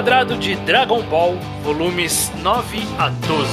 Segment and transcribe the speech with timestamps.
[0.00, 3.48] Quadrado de Dragon Ball, volumes 9 a 12.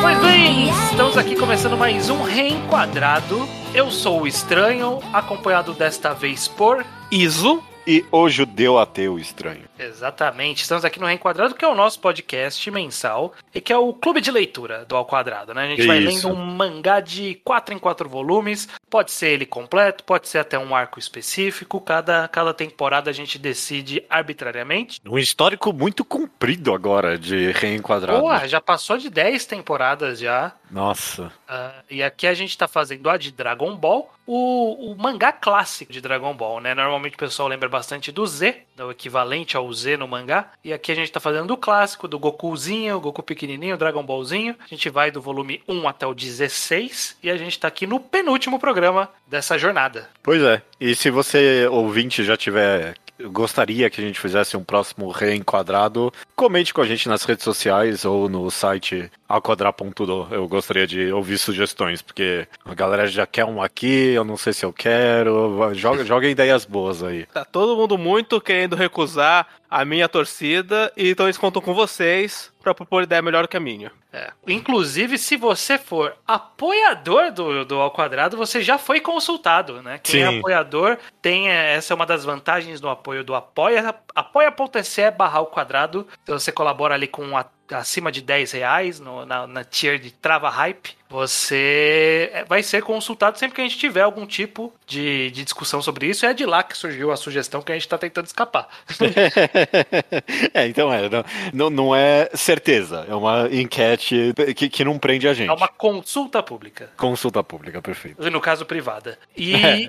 [0.00, 3.48] Pois bem, estamos aqui começando mais um Reenquadrado.
[3.72, 7.62] Eu sou o Estranho, acompanhado desta vez por Iso.
[7.90, 9.64] E o judeu ateu estranho.
[9.78, 10.60] Exatamente.
[10.60, 14.20] Estamos aqui no Reenquadrado, que é o nosso podcast mensal e que é o clube
[14.20, 15.62] de leitura do Ao Quadrado, né?
[15.62, 18.68] A gente vai lendo um mangá de 4 em 4 volumes.
[18.90, 21.80] Pode ser ele completo, pode ser até um arco específico.
[21.80, 25.00] Cada, cada temporada a gente decide arbitrariamente.
[25.06, 28.20] Um histórico muito comprido agora de reenquadrado.
[28.20, 30.52] Boa, já passou de 10 temporadas já.
[30.70, 31.32] Nossa.
[31.48, 35.92] Ah, e aqui a gente tá fazendo a de Dragon Ball, o, o mangá clássico
[35.92, 36.74] de Dragon Ball, né?
[36.74, 40.50] Normalmente o pessoal lembra bastante do Z, do equivalente ao Z no mangá.
[40.62, 44.02] E aqui a gente tá fazendo do clássico, do Gokuzinho, o Goku pequenininho, o Dragon
[44.02, 44.54] Ballzinho.
[44.60, 47.98] A gente vai do volume 1 até o 16 e a gente tá aqui no
[47.98, 50.08] penúltimo programa dessa jornada.
[50.22, 50.60] Pois é.
[50.80, 52.94] E se você, ouvinte, já tiver.
[53.20, 58.04] Gostaria que a gente fizesse um próximo reenquadrado, comente com a gente nas redes sociais
[58.04, 60.28] ou no site alquadra.do.
[60.30, 64.52] Eu gostaria de ouvir sugestões, porque a galera já quer um aqui, eu não sei
[64.52, 65.74] se eu quero.
[65.74, 67.26] Joga, joga ideias boas aí.
[67.26, 72.52] Tá todo mundo muito querendo recusar a minha torcida, e então eles contam com vocês
[72.62, 73.92] pra propor ideia melhor que a minha.
[74.12, 74.30] É.
[74.46, 80.00] Inclusive, se você for apoiador do, do Ao Quadrado, você já foi consultado, né?
[80.02, 80.38] Quem é Sim.
[80.38, 85.46] apoiador tem é, essa é uma das vantagens do apoio do Apoia, apoia.se barra ao
[85.46, 86.06] quadrado.
[86.22, 90.10] Então você colabora ali com a- acima de 10 reais no- na, na tier de
[90.10, 90.96] Trava Hype.
[91.10, 95.80] Você é, vai ser consultado sempre que a gente tiver algum tipo de, de discussão
[95.80, 96.26] sobre isso.
[96.26, 98.68] É de lá que surgiu a sugestão que a gente está tentando escapar.
[100.52, 101.08] é, então é,
[101.52, 105.48] não, não, é certeza, é uma enquete que, que não prende a gente.
[105.48, 106.90] É uma consulta pública.
[106.96, 108.30] Consulta pública, perfeito.
[108.30, 109.18] No caso, privada.
[109.34, 109.54] E,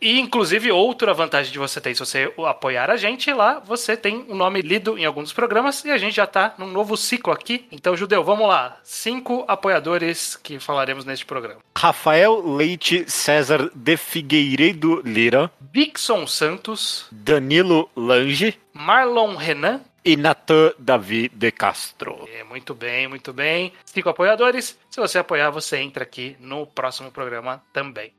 [0.00, 4.24] e, inclusive, outra vantagem de você ter, se você apoiar a gente lá, você tem
[4.28, 7.32] o nome lido em alguns dos programas e a gente já tá num novo ciclo
[7.32, 7.66] aqui.
[7.72, 8.78] Então, Judeu, vamos lá.
[8.84, 11.60] Cinco apoiadores que falaremos neste programa.
[11.76, 19.80] Rafael Leite César de Figueiredo Lira, Bixon Santos, Danilo Lange Marlon Renan.
[20.04, 22.28] e Natan Davi de Castro.
[22.32, 23.72] É, muito bem, muito bem.
[23.84, 24.78] Cinco apoiadores.
[24.88, 28.12] Se você apoiar, você entra aqui no próximo programa também.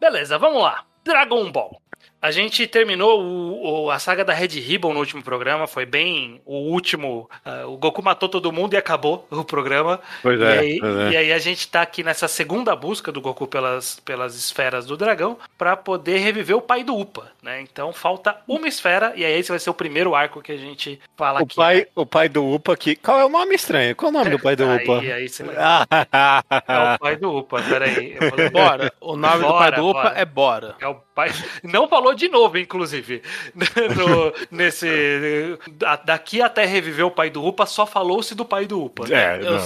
[0.00, 0.84] Beleza, vamos lá.
[1.04, 1.80] Dragon Ball.
[2.20, 5.66] A gente terminou o- o- a saga da Red Ribbon no último programa.
[5.68, 7.30] Foi bem o último.
[7.44, 10.00] ah, o Goku matou todo mundo e acabou o programa.
[10.22, 11.10] Pois e, é, aí, pois é.
[11.12, 14.96] e aí a gente tá aqui nessa segunda busca do Goku pelas, pelas esferas do
[14.96, 17.60] dragão pra poder reviver o pai do Upa, né?
[17.60, 21.00] Então falta uma esfera e aí esse vai ser o primeiro arco que a gente
[21.16, 21.54] fala O aqui.
[21.54, 22.96] pai, o pai do Upa que.
[22.96, 23.94] Qual é o nome estranho?
[23.94, 24.98] Qual é o nome do pai do Aí- Upa?
[25.00, 28.16] aí você vai- Ah, É o pai do Upa, peraí.
[28.20, 28.50] Eu lembrar.
[28.50, 28.92] Bora.
[29.00, 30.18] O nome do pai Bora, do Upa bora.
[30.18, 30.76] é Bora.
[30.80, 31.30] É o pai.
[31.64, 33.22] Não falou de novo, inclusive.
[33.96, 35.58] No- nesse.
[35.72, 39.04] da- Daqui até reviver o pai do Upa, só falou-se do pai do Upa.
[39.12, 39.58] é, Eu,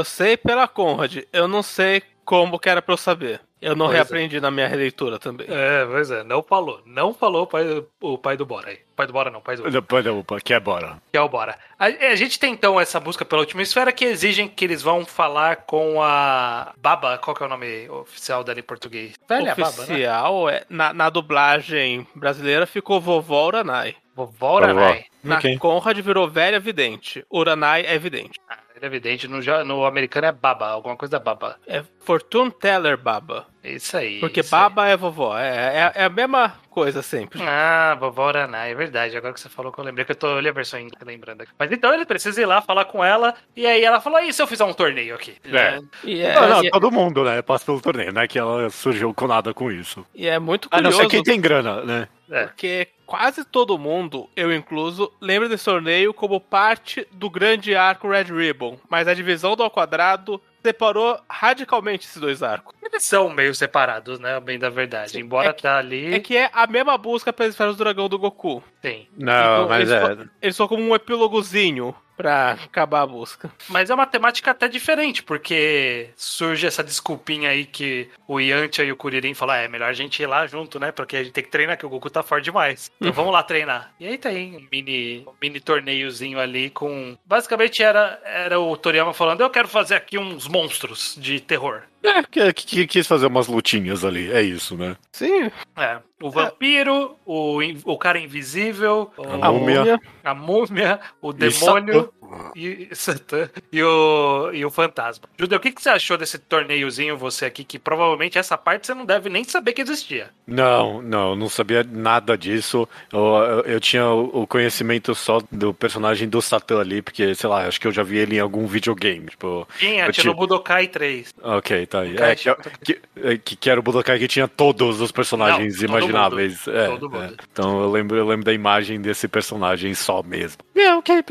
[0.00, 3.40] eu sei pela Conrad, eu não sei como que era pra eu saber.
[3.66, 3.98] Eu não Pois é.
[3.98, 5.44] reaprendi na minha releitura também.
[5.50, 6.80] É, pois é, não falou.
[6.86, 7.64] Não falou o pai,
[8.00, 8.78] o pai do Bora aí.
[8.94, 11.02] Pai do Bora não, pai do pai Upa, que é bora.
[11.10, 11.58] Que é o Bora.
[11.76, 15.04] A, a gente tem então essa busca pela última esfera que exigem que eles vão
[15.04, 17.18] falar com a Baba.
[17.18, 19.14] Qual que é o nome oficial dela em português?
[19.28, 19.82] Velha Baba, né?
[19.82, 23.96] Oficial, é, na, na dublagem brasileira ficou Vovó Uranai.
[24.16, 25.04] Vovó Uranai.
[25.22, 25.58] Na Ok.
[25.58, 27.22] Conrad virou Velha Vidente.
[27.30, 28.40] Uranai é vidente.
[28.48, 29.28] Ah, ele é evidente.
[29.28, 31.56] No, no americano é Baba, alguma coisa da Baba.
[31.66, 33.46] É Fortune Teller Baba.
[33.62, 34.20] Isso aí.
[34.20, 34.60] Porque isso aí.
[34.62, 35.36] Baba é vovó.
[35.36, 37.42] É, é, é a mesma coisa sempre.
[37.42, 39.16] Ah, vovó Uranai, é verdade.
[39.16, 41.04] Agora que você falou que eu lembrei que eu tô olhando a versão em inglês,
[41.04, 41.52] lembrando aqui.
[41.58, 43.34] Mas então ele precisa ir lá falar com ela.
[43.54, 45.34] E aí ela falou: e se eu fizer um torneio aqui?
[45.44, 45.80] É.
[46.04, 47.42] E é, não, não, e é- todo mundo, né?
[47.42, 50.06] Passa pelo torneio, não é que ela surgiu com nada com isso.
[50.14, 51.02] e é muito A não curioso.
[51.02, 52.08] ser quem tem grana, né?
[52.30, 52.46] É.
[52.46, 58.24] Porque quase todo mundo, eu incluso, lembra desse torneio como parte do grande arco Red
[58.24, 58.78] Ribbon.
[58.90, 62.74] Mas a divisão do ao quadrado separou radicalmente esses dois arcos.
[62.82, 64.40] Eles são meio separados, né?
[64.40, 65.18] Bem da verdade.
[65.20, 66.12] Embora É que- tá ali.
[66.12, 68.62] É que é a mesma busca pelas esferas do dragão do Goku.
[68.82, 69.08] Tem.
[69.16, 70.00] Não, Então, mas eles, é.
[70.16, 73.50] só, eles são como um epílogozinho pra acabar a busca.
[73.68, 78.92] Mas é uma temática até diferente, porque surge essa desculpinha aí que o Yantia e
[78.92, 80.92] o Kuririn falam: "Ah, é melhor a gente ir lá junto, né?
[80.92, 82.90] Porque a gente tem que treinar, que o Goku tá forte demais.
[83.00, 83.92] Então vamos lá treinar.
[84.00, 87.16] E aí tem um mini, um mini torneiozinho ali com.
[87.24, 91.82] Basicamente era, era o Toriyama falando: eu quero fazer aqui uns monstros de terror.
[92.06, 94.96] É, que, que- quis fazer umas lutinhas ali, é isso, né?
[95.12, 99.98] Sim, É, o vampiro, o, in- o cara invisível, o- A múmia.
[100.24, 102.12] a múmia, o demônio
[102.54, 105.28] e, Satã, e, o, e o fantasma.
[105.38, 108.94] Judeu, o que, que você achou desse torneiozinho, você aqui, que provavelmente essa parte você
[108.94, 110.30] não deve nem saber que existia.
[110.46, 112.88] Não, não, eu não sabia nada disso.
[113.12, 117.48] Eu, eu, eu tinha o o conhecimento só do personagem do Satã ali, porque, sei
[117.48, 119.26] lá, acho que eu já vi ele em algum videogame.
[119.28, 121.32] Tipo, Tinha, Eu tinha te- no Budokai 3.
[121.42, 122.08] ok, tá aí.
[122.10, 125.80] Budokai É, que, que, que, que era o Budokai que tinha todos os personagens Não,
[125.80, 126.68] todo imagináveis.
[126.68, 127.24] É, Todo mundo.
[127.24, 127.32] é.
[127.52, 130.58] Então eu lembro, eu lembro da imagem desse personagem só mesmo.
[130.76, 131.22] É, ok.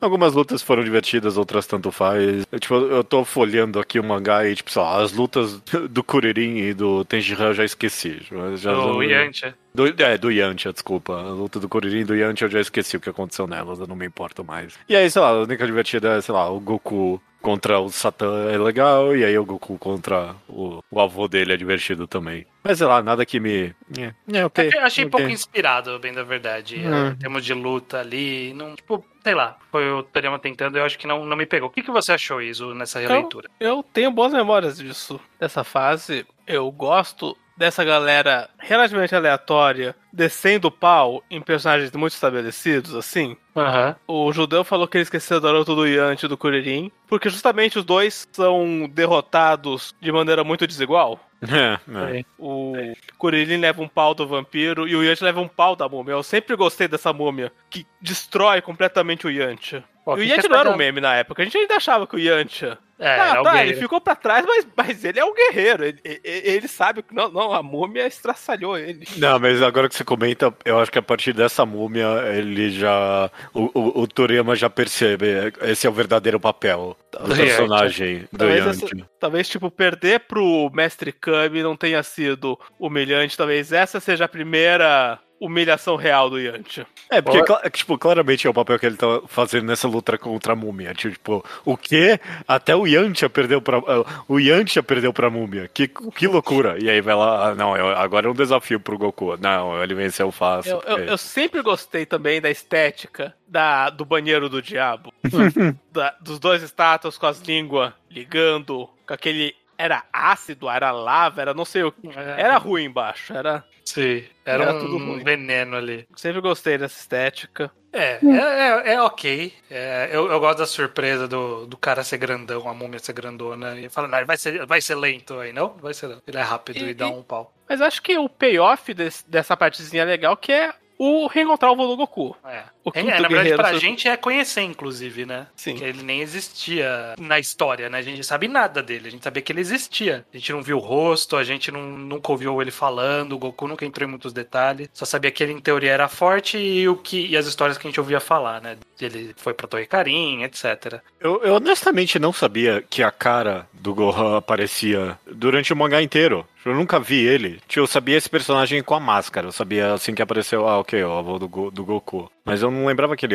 [0.00, 2.44] Algumas lutas foram divertidas, outras tanto faz.
[2.50, 5.60] Eu, tipo, eu tô folheando aqui o mangá e, tipo, sei lá, as lutas
[5.90, 8.20] do Kuririn e do Tenjihan eu já esqueci.
[8.30, 9.54] Já, já- O Yantia.
[9.74, 11.14] do, é, do Yantia, desculpa.
[11.14, 13.86] A luta do Kuririn e do Yantia eu já esqueci o que aconteceu nelas, eu
[13.86, 14.74] não me importo mais.
[14.88, 18.50] E aí, sei lá, a única divertida é, sei lá, o Goku contra o Satã
[18.50, 22.44] é legal, e aí o Goku contra o, o avô dele é divertido também.
[22.64, 23.72] Mas sei lá, nada que me.
[23.96, 24.68] É, é ok.
[24.74, 25.10] Eu achei ok.
[25.12, 26.76] pouco inspirado, bem da verdade.
[26.84, 27.10] Hum.
[27.10, 28.52] Em termos de luta ali.
[28.52, 29.56] Não, tipo, sei lá.
[29.70, 31.68] Foi o Toriyama tentando, eu acho que não, não me pegou.
[31.68, 33.48] O que, que você achou, Iso, nessa releitura?
[33.60, 35.20] eu tenho boas memórias disso.
[35.38, 42.94] Dessa fase, eu gosto dessa galera relativamente aleatória descendo o pau em personagens muito estabelecidos,
[42.94, 43.36] assim.
[43.54, 43.96] Aham.
[44.06, 47.78] O judeu falou que ele esqueceu do Naruto do Yanti e do Kuririn, porque justamente
[47.78, 51.20] os dois são derrotados de maneira muito desigual.
[51.46, 52.24] É, é.
[52.38, 52.72] O
[53.18, 56.12] Kuririn leva um pau do vampiro e o Yanti leva um pau da múmia.
[56.12, 59.84] Eu sempre gostei dessa múmia, que destrói completamente o Yanti.
[60.02, 62.06] Pô, E o Yanti não tá era um meme na época, a gente ainda achava
[62.06, 62.66] que o Yanti...
[62.98, 65.84] É, ah, era tá, ele ficou pra trás, mas, mas ele é um guerreiro.
[65.84, 69.06] Ele, ele, ele sabe que não, não, a múmia estraçalhou ele.
[69.16, 73.30] Não, mas agora que você comenta, eu acho que a partir dessa múmia, ele já.
[73.52, 75.26] O, o, o Toriyama já percebe.
[75.62, 78.86] Esse é o verdadeiro papel do personagem do Talvez, essa-
[79.20, 83.36] talvez, tipo, perder pro Mestre Kami não tenha sido humilhante.
[83.36, 86.86] Talvez essa seja a primeira humilhação real do Yanti.
[87.10, 90.54] É, porque, cla- tipo, claramente é o papel que ele tá fazendo nessa luta contra
[90.54, 90.94] a múmia.
[90.94, 92.18] Tipo, o quê?
[92.48, 93.78] Até o Yantia perdeu pra.
[93.78, 95.68] ah, O Yantia perdeu pra múmia.
[95.72, 96.76] Que, que loucura.
[96.82, 99.36] E aí vai lá, ah, não, eu- agora é um desafio pro Goku.
[99.38, 100.80] Não, ele venceu fácil.
[100.86, 105.12] Eu, eu, eu sempre gostei também da estética da, do banheiro do diabo.
[105.92, 109.54] Da- dos dois estátuas com as línguas ligando, com aquele.
[109.78, 112.08] Era ácido, era lava, era não sei o que.
[112.08, 113.62] É, Era ruim embaixo, era.
[113.96, 115.24] Sim, era, Era um tudo ruim.
[115.24, 116.06] veneno ali.
[116.16, 117.70] Sempre gostei dessa estética.
[117.92, 119.54] É, é, é, é ok.
[119.70, 123.74] É, eu, eu gosto da surpresa do, do cara ser grandão, a múmia ser grandona.
[123.80, 125.70] E fala, não, vai ser, vai ser lento aí, não?
[125.78, 126.22] Vai ser lento.
[126.26, 127.54] Ele é rápido e, E- dá um pau.
[127.66, 131.86] Mas acho que o payoff desse- dessa partezinha legal que é o reencontrar o vô
[131.86, 132.36] do Goku.
[132.44, 132.64] É.
[132.86, 135.48] O É, na verdade, guerreiro pra gente é conhecer, inclusive, né?
[135.56, 135.74] Sim.
[135.74, 137.98] Que ele nem existia na história, né?
[137.98, 140.24] A gente sabe nada dele, a gente sabia que ele existia.
[140.32, 143.66] A gente não viu o rosto, a gente não, nunca ouviu ele falando, o Goku
[143.66, 144.88] nunca entrou em muitos detalhes.
[144.94, 147.86] Só sabia que ele, em teoria, era forte e, o que, e as histórias que
[147.86, 148.76] a gente ouvia falar, né?
[149.00, 151.00] Ele foi pra Torre Karin, etc.
[151.20, 156.46] Eu, eu honestamente não sabia que a cara do Gohan aparecia durante o mangá inteiro.
[156.64, 157.60] Eu nunca vi ele.
[157.68, 159.46] Tipo, eu sabia esse personagem com a máscara.
[159.48, 162.30] Eu sabia assim que apareceu, ah, ok, o avô do, Go- do Goku.
[162.46, 163.34] Mas eu não lembrava que ele.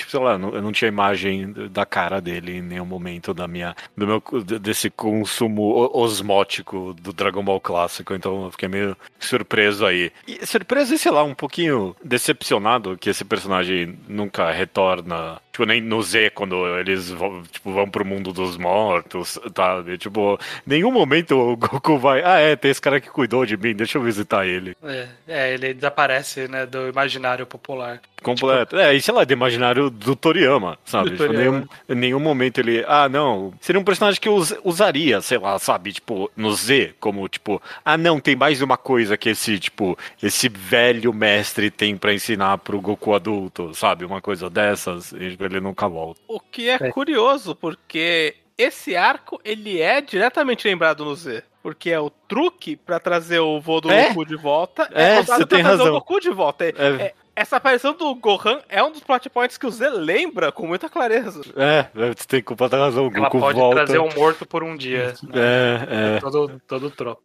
[0.00, 3.76] Tipo, sei lá, eu não tinha imagem da cara dele em nenhum momento da minha,
[3.94, 4.22] do meu,
[4.58, 8.14] desse consumo osmótico do Dragon Ball clássico.
[8.14, 10.10] Então eu fiquei meio surpreso aí.
[10.26, 15.38] E surpreso e, sei lá, um pouquinho decepcionado que esse personagem nunca retorna.
[15.52, 19.84] Tipo, nem no Z, quando eles vão, tipo, vão pro mundo dos mortos, tá?
[19.86, 22.22] E, tipo, nenhum momento o Goku vai.
[22.24, 24.74] Ah, é, tem esse cara que cuidou de mim, deixa eu visitar ele.
[24.82, 28.00] É, é, ele desaparece, né, do imaginário popular.
[28.22, 28.76] Completo.
[28.76, 31.10] É, e sei lá, do imaginário do Toriyama, sabe?
[31.10, 31.50] Do Tipo, Toriyama.
[31.58, 32.84] nenhum, em nenhum momento ele.
[32.88, 33.52] Ah, não.
[33.60, 35.92] Seria um personagem que eu us- usaria, sei lá, sabe?
[35.92, 40.48] Tipo, no Z, como, tipo, ah, não, tem mais uma coisa que esse, tipo, esse
[40.48, 44.04] velho mestre tem pra ensinar pro Goku adulto, sabe?
[44.04, 46.20] Uma coisa dessas, ele nunca volta.
[46.28, 46.90] O que é, É.
[46.90, 51.42] curioso, porque esse arco ele é diretamente lembrado no Z.
[51.62, 54.08] Porque é o truque pra trazer o vô do É?
[54.08, 54.88] Goku de volta.
[54.94, 55.88] É, usado você pra tem trazer razão.
[55.88, 56.64] o Goku de volta.
[56.64, 57.14] É- É.
[57.40, 60.66] é- essa aparição do Gohan é um dos plot points que o Z lembra com
[60.66, 61.40] muita clareza.
[61.56, 63.08] É, você tem completa razão.
[63.08, 63.76] O Ela Goku pode volta.
[63.76, 65.14] trazer um morto por um dia.
[65.22, 65.30] né?
[65.34, 66.20] É, é.
[66.20, 67.22] Todo, todo troco.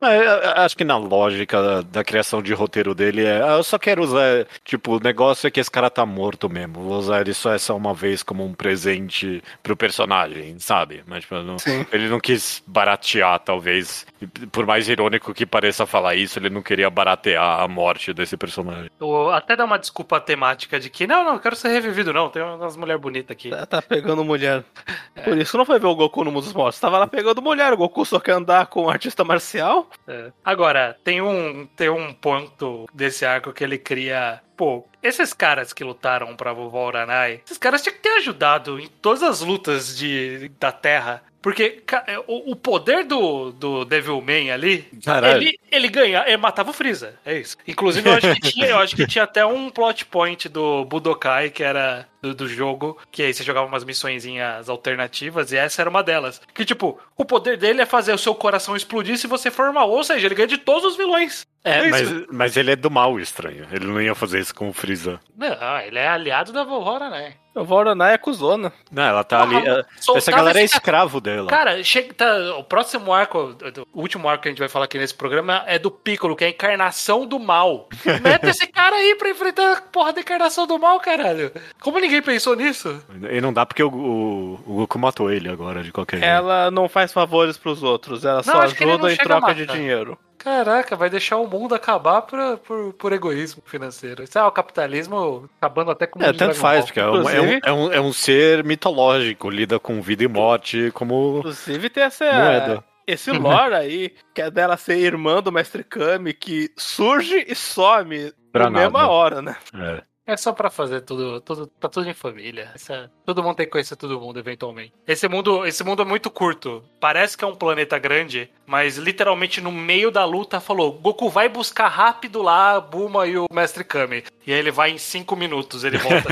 [0.00, 3.40] Mas eu- eu acho que na lógica da, da criação de roteiro dele é.
[3.40, 4.46] eu só quero usar.
[4.64, 6.80] Tipo, o negócio é que esse cara tá morto mesmo.
[6.82, 11.02] Vou usar ele só essa uma vez como um presente pro personagem, sabe?
[11.06, 11.56] Mas tipo, não-
[11.92, 14.06] ele não quis baratear, talvez.
[14.52, 18.90] Por mais irônico que pareça falar isso, ele não queria baratear a morte desse personagem.
[19.00, 22.28] O- a- até dá uma desculpa temática de que, não, não, quero ser revivido, não.
[22.28, 23.50] Tem umas mulheres bonitas aqui.
[23.50, 24.64] Tá, tá pegando mulher.
[25.22, 26.80] Por isso não foi ver o Goku no Mundo dos Mortos.
[26.80, 27.72] Tava lá pegando mulher.
[27.72, 29.88] O Goku só quer andar com um artista marcial.
[30.08, 30.32] É.
[30.44, 34.42] Agora, tem um, tem um ponto desse arco que ele cria.
[34.56, 38.88] Pô, esses caras que lutaram pra vovó Uranai, esses caras tinham que ter ajudado em
[38.88, 41.22] todas as lutas de, da Terra.
[41.46, 45.40] Porque é, o, o poder do, do Devilman ali, Caralho.
[45.40, 47.14] ele, ele ganha, ele matava o Freeza.
[47.24, 47.56] É isso.
[47.68, 51.50] Inclusive, eu acho que tinha, eu acho que tinha até um plot point do Budokai,
[51.50, 55.88] que era do, do jogo, que aí você jogava umas missõezinhas alternativas, e essa era
[55.88, 56.40] uma delas.
[56.52, 59.88] Que, tipo, o poder dele é fazer o seu coração explodir se você for mal.
[59.88, 61.46] Ou seja, ele ganha de todos os vilões.
[61.66, 61.90] É, isso.
[61.90, 63.66] mas, mas ele é do mal estranho.
[63.72, 65.20] Ele não ia fazer isso com o Freeza.
[65.36, 67.34] Não, ele é aliado da vovó, né?
[67.56, 68.70] O Voronai é cuzona.
[68.92, 69.54] Não, ela tá ali.
[69.54, 71.48] Porra, é- soltava Essa galera é escravo dela.
[71.48, 73.56] Cara, chega, tá, o próximo arco,
[73.94, 76.44] o último arco que a gente vai falar aqui nesse programa é do Piccolo, que
[76.44, 77.88] é a encarnação do mal.
[78.22, 81.50] Mete esse cara aí pra enfrentar a porra da encarnação do mal, caralho.
[81.80, 83.02] Como ninguém pensou nisso?
[83.30, 86.30] E não dá porque o, o, o Goku matou ele agora, de qualquer jeito.
[86.30, 88.22] Ela não faz favores pros outros.
[88.24, 90.18] Ela só não ajuda em a troca de dinheiro.
[90.50, 94.22] Caraca, vai deixar o mundo acabar por, por, por egoísmo financeiro.
[94.22, 96.86] Isso é o capitalismo acabando até com o É, tanto Dragon faz, Ball.
[96.86, 100.22] porque é um, é, um, Inclusive- é, um, é um ser mitológico, lida com vida
[100.22, 102.24] e morte como Inclusive tem essa.
[102.32, 102.84] moeda.
[103.08, 108.32] Esse lore aí, que é dela ser irmã do Mestre Kami, que surge e some
[108.52, 109.10] Pra na mesma nada.
[109.10, 109.56] hora, né?
[109.74, 110.02] É.
[110.28, 112.72] É só pra fazer tudo, tudo, tá tudo em família.
[112.74, 114.92] Essa- todo mundo tem que conhecer todo mundo eventualmente.
[115.06, 116.82] Esse mundo, esse mundo é muito curto.
[117.00, 121.48] Parece que é um planeta grande, mas literalmente no meio da luta falou: Goku vai
[121.48, 124.24] buscar rápido lá a Bulma e o Mestre Kami.
[124.46, 126.28] E aí ele vai em cinco minutos, ele volta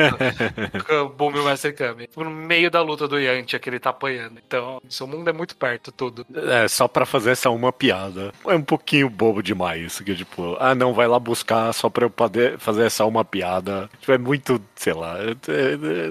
[0.86, 2.08] com a Bulma e o Mestre Kami.
[2.16, 4.38] No meio da luta do Yantia que ele tá apanhando.
[4.46, 6.26] Então, esse mundo é muito perto, tudo.
[6.34, 8.32] É, só pra fazer essa uma piada.
[8.46, 10.00] É um pouquinho bobo demais.
[10.00, 13.88] Que tipo, ah, não, vai lá buscar só pra eu poder fazer essa uma piada.
[14.00, 15.16] Tipo, é muito, sei lá.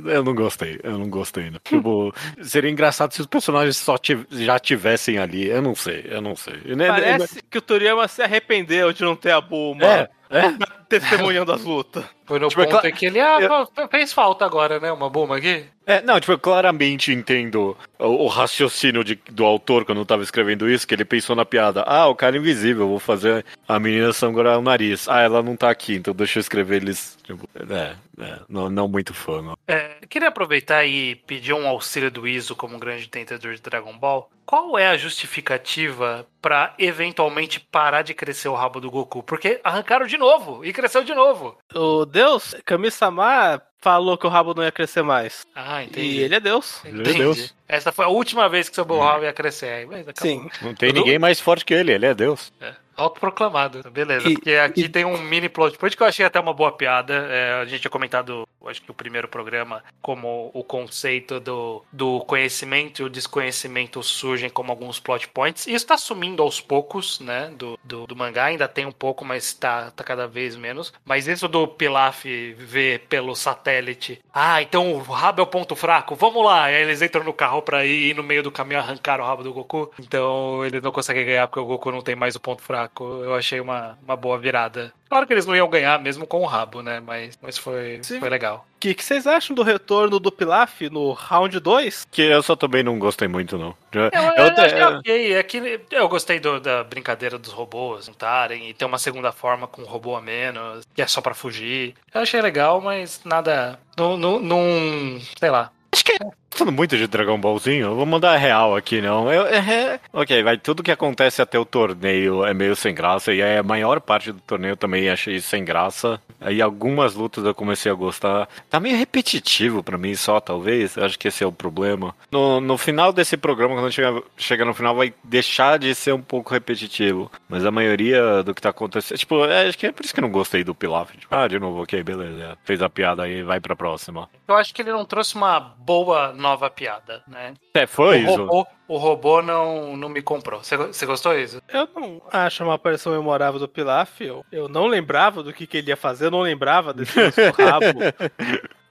[0.05, 0.79] Eu, não gostei.
[0.83, 1.49] Eu não gostei.
[1.49, 1.59] Né?
[1.73, 3.95] Tipo, seria engraçado se os personagens só
[4.29, 5.47] já tivessem ali.
[5.47, 6.61] Eu não sei, eu não sei.
[6.65, 10.73] Eu nem- Parece que o Toriyama se arrependeu de não ter a Bulma É, é.
[10.89, 12.03] testemunhando as lutas.
[12.25, 14.91] Foi no Tipo, é ponto em que ele, ah, eu- fez falta agora, né?
[14.91, 15.65] Uma Bulma aqui.
[15.85, 20.23] É, não, tipo, eu claramente entendo o, o raciocínio de- do autor quando eu tava
[20.23, 21.83] escrevendo isso, que ele pensou na piada.
[21.85, 25.09] Ah, o cara é invisível, vou fazer a menina sangrar o nariz.
[25.09, 27.17] Ah, ela não tá aqui, então deixa eu escrever eles.
[27.23, 29.57] Tipo, é, é, não, não muito fã, não.
[29.67, 34.29] É, queria aproveitar e pedir um auxílio do Iso como grande tentador de Dragon Ball.
[34.45, 39.23] Qual é a justificativa pra eventualmente parar de crescer o rabo do Goku?
[39.23, 41.57] Porque arrancaram de novo e cresceu de novo.
[41.75, 45.45] O Deus, Kami-sama, falou que o rabo não ia crescer mais.
[45.53, 46.07] Ah, entendi.
[46.07, 46.83] E ele é Deus.
[46.85, 47.17] Entendi.
[47.17, 47.53] Deus.
[47.67, 49.67] Essa foi a última vez que seu rabo ia crescer.
[49.67, 50.05] Aí, mas.
[50.15, 50.49] Sim.
[50.61, 52.53] Não tem ninguém mais forte que ele, ele é Deus.
[52.61, 53.83] É, autoproclamado.
[53.91, 54.27] Beleza.
[54.29, 57.13] E- porque aqui tem um mini plot point que eu achei até uma boa piada.
[57.29, 62.21] É, a gente tinha comentado, acho que o primeiro programa, como o conceito do, do
[62.21, 65.67] conhecimento e o desconhecimento surgem como alguns plot points.
[65.67, 67.51] Isso tá sumindo aos poucos, né?
[67.57, 68.45] Do, do, do mangá.
[68.45, 70.93] Ainda tem um pouco, mas tá, tá cada vez menos.
[71.05, 74.19] Mas isso do Pilaf ver pelo satélite.
[74.33, 76.15] Ah, então o rabo é o ponto fraco.
[76.15, 76.71] Vamos lá.
[76.71, 79.25] E aí eles entram no carro pra ir e no meio do caminho arrancar o
[79.25, 79.91] rabo do Goku.
[79.99, 83.03] Então eles não conseguem ganhar porque o Goku não tem mais o ponto fraco.
[83.23, 84.93] Eu achei uma, uma boa virada.
[85.09, 86.99] Claro que eles não iam ganhar mesmo com o rabo, né?
[86.99, 88.19] Mas, mas foi, Sim.
[88.19, 88.65] foi legal.
[88.75, 92.07] O que, que vocês acham do retorno do Pilaf no round 2?
[92.11, 93.75] Que eu só também não gostei muito, não.
[93.91, 95.33] Eu, eu eu ok.
[95.33, 99.67] É que eu gostei do- da brincadeira dos robôs juntarem e ter uma segunda forma
[99.67, 101.93] com um robô a menos, que é só pra fugir.
[102.13, 103.79] Eu achei legal, mas nada.
[103.97, 104.17] Não.
[104.17, 105.71] não, não sei lá.
[105.93, 106.17] Acho que
[106.53, 109.31] falando muito de Dragon Ballzinho, vou mandar real aqui, não.
[109.31, 113.33] Eu, é, é- ok, vai, tudo que acontece até o torneio é meio sem graça,
[113.33, 116.19] e a maior parte do torneio também achei sem graça.
[116.39, 118.47] Aí algumas lutas eu comecei a gostar.
[118.69, 120.97] Tá meio repetitivo pra mim só, talvez.
[120.97, 122.13] Eu acho que esse é o problema.
[122.31, 126.21] No, no final desse programa, quando chega, chega no final, vai deixar de ser um
[126.21, 127.31] pouco repetitivo.
[127.47, 129.17] Mas a maioria do que tá acontecendo.
[129.17, 131.11] Tipo, é, acho que é por isso que eu não gostei do Pilaf.
[131.31, 132.57] Ah, de novo, ok, beleza.
[132.65, 134.29] Fez a piada aí, vai pra próxima.
[134.47, 137.53] Eu acho que ele não trouxe uma boa nova piada, né?
[137.73, 138.45] É, foi o isso.
[138.45, 140.61] robô, o robô não, não me comprou.
[140.61, 141.61] Você, você gostou disso?
[141.69, 144.19] Eu não acho uma aparição memorável do Pilaf.
[144.21, 147.17] Eu, eu não lembrava do que, que ele ia fazer, eu não lembrava desse
[147.57, 147.99] rabo.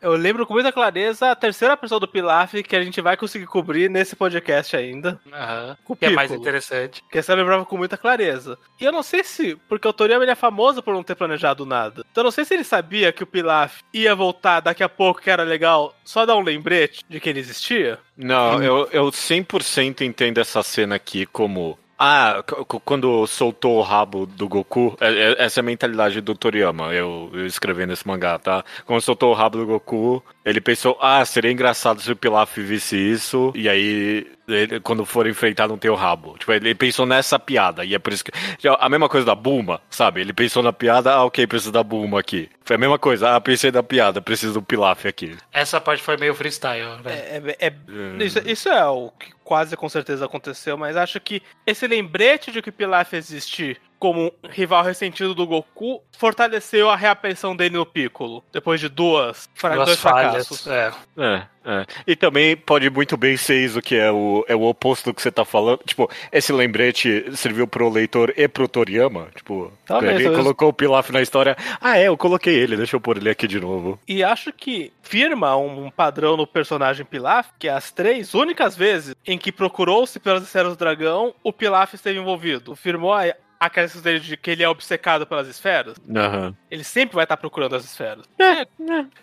[0.02, 3.46] Eu lembro com muita clareza a terceira pessoa do Pilaf que a gente vai conseguir
[3.46, 5.20] cobrir nesse podcast ainda.
[5.32, 5.76] Aham.
[5.86, 7.04] O Que é mais interessante.
[7.08, 8.58] Que essa eu lembrava com muita clareza.
[8.80, 9.54] E eu não sei se.
[9.68, 12.04] Porque o Toriyama ele é famoso por não ter planejado nada.
[12.10, 15.20] Então eu não sei se ele sabia que o Pilaf ia voltar daqui a pouco,
[15.20, 18.00] que era legal, só dar um lembrete de que ele existia.
[18.16, 22.42] Não, eu, eu 100% entendo essa cena aqui como Ah,
[22.84, 27.30] quando soltou o rabo do Goku, é- é- essa é a mentalidade do Toriyama, eu,
[27.32, 28.64] eu escrevendo esse mangá, tá?
[28.84, 32.96] Quando soltou o rabo do Goku, ele pensou, ah, seria engraçado se o Pilaf visse
[32.96, 36.36] isso, e aí, ele- quando for enfrentar, não ter o rabo.
[36.38, 38.32] Tipo, ele pensou nessa piada, e é por isso que...
[38.58, 40.20] já, A mesma coisa da Bulma, sabe?
[40.20, 42.48] Ele pensou na piada, ah, ok, preciso da Bulma aqui.
[42.64, 45.36] Foi a mesma coisa, ah, pensei na piada, preciso do Pilaf aqui.
[45.52, 47.12] Essa parte foi meio freestyle, né?
[47.12, 51.42] É, é- é- isso, isso é o que quase com certeza aconteceu, mas acho que
[51.66, 57.54] esse lembrete de que Pilaf existir como um rival ressentido do Goku fortaleceu a reaparição
[57.54, 60.48] dele no Piccolo, depois de duas, Duas dois falhas.
[60.48, 60.66] fracassos.
[60.66, 60.92] É.
[61.16, 61.86] É, é.
[62.04, 65.22] E também pode muito bem ser isso que é o, é o oposto do que
[65.22, 65.78] você tá falando.
[65.86, 69.28] Tipo, esse lembrete serviu pro leitor e pro Toriyama.
[69.36, 70.42] Tipo, Talvez, ele talvez.
[70.42, 71.56] colocou o Pilaf na história.
[71.80, 74.00] Ah, é, eu coloquei ele, deixa eu pôr ele aqui de novo.
[74.08, 78.76] E acho que firma um, um padrão no personagem Pilaf, que é as três únicas
[78.76, 82.74] vezes em que procurou-se pelas esferas do dragão, o Pilaf esteve envolvido.
[82.74, 83.32] Firmou a,
[83.62, 85.96] a questão dele de que ele é obcecado pelas esferas.
[86.10, 86.52] Aham.
[86.68, 88.26] Ele sempre vai estar procurando as esferas.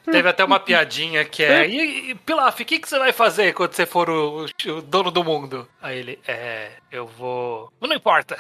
[0.06, 1.68] Teve até uma piadinha que é.
[1.68, 5.12] E, e Pilaf, o que, que você vai fazer quando você for o, o dono
[5.12, 5.68] do mundo?
[5.82, 6.72] Aí ele, é.
[6.90, 7.70] Eu vou.
[7.82, 8.38] Não importa.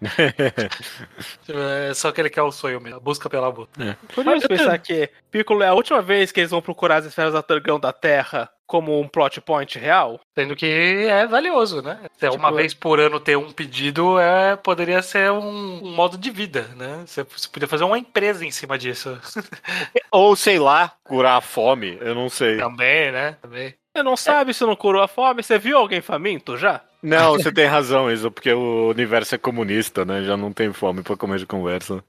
[1.48, 2.98] é só que ele quer o sonho mesmo.
[2.98, 3.98] a Busca pela busca.
[4.14, 7.42] Curioso pensar que Piccolo é a última vez que eles vão procurar as esferas do
[7.42, 10.20] dragão da Terra como um plot point real.
[10.38, 11.98] Sendo que é valioso, né?
[12.16, 15.92] Se é uma Tipo, vez por ano ter um pedido, é, poderia ser um, um
[15.92, 17.02] modo de vida, né?
[17.04, 19.18] Você, você podia fazer uma empresa em cima disso.
[20.12, 22.58] Ou, sei lá, curar a fome, eu não sei.
[22.58, 23.36] Também, né?
[23.42, 23.74] Também.
[23.94, 25.42] Você não sabe se não curou a fome?
[25.42, 26.80] Você viu alguém faminto já?
[27.02, 30.22] Não, você tem razão, isso, porque o universo é comunista, né?
[30.22, 32.04] Já não tem fome pra comer de conversa.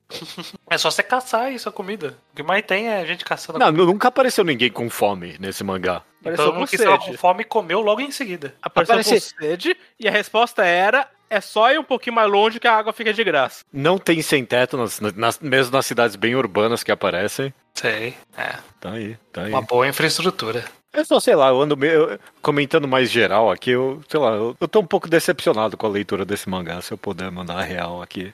[0.70, 2.18] É só você caçar isso, a comida.
[2.32, 6.04] O que mais tem é gente caçando Não, nunca apareceu ninguém com fome nesse mangá.
[6.20, 8.54] Apareceu Todo mundo que estava com fome comeu logo em seguida.
[8.62, 12.60] Apareceu Aparece- com sede e a resposta era é só ir um pouquinho mais longe
[12.60, 13.64] que a água fica de graça.
[13.72, 17.54] Não tem sem teto, nas, nas- mesmo nas cidades bem urbanas que aparecem.
[17.74, 18.14] Sei.
[18.38, 18.56] É.
[18.82, 19.50] Tá aí, tá aí.
[19.52, 20.66] Uma boa infraestrutura.
[20.94, 24.56] Eu só, sei lá, eu ando meio, comentando mais geral aqui, eu, sei lá, eu,
[24.60, 27.62] eu tô um pouco decepcionado com a leitura desse mangá, se eu puder mandar a
[27.64, 28.34] real aqui.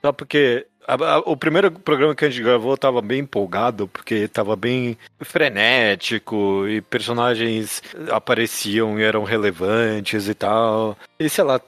[0.00, 3.88] Só porque a- a- o primeiro programa que a gente gravou eu tava bem empolgado,
[3.88, 10.96] porque tava bem frenético e personagens apareciam e eram relevantes e tal.
[11.18, 11.60] E sei lá,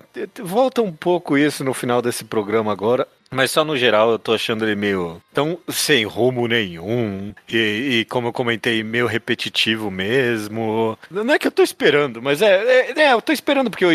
[0.42, 3.06] volta um pouco isso no final desse programa agora.
[3.32, 7.34] Mas só no geral eu tô achando ele meio tão sem rumo nenhum.
[7.48, 7.56] E,
[8.00, 10.98] e como eu comentei, meio repetitivo mesmo.
[11.10, 12.52] Não é que eu tô esperando, mas é.
[12.52, 13.92] É, é, eu tô esperando, porque eu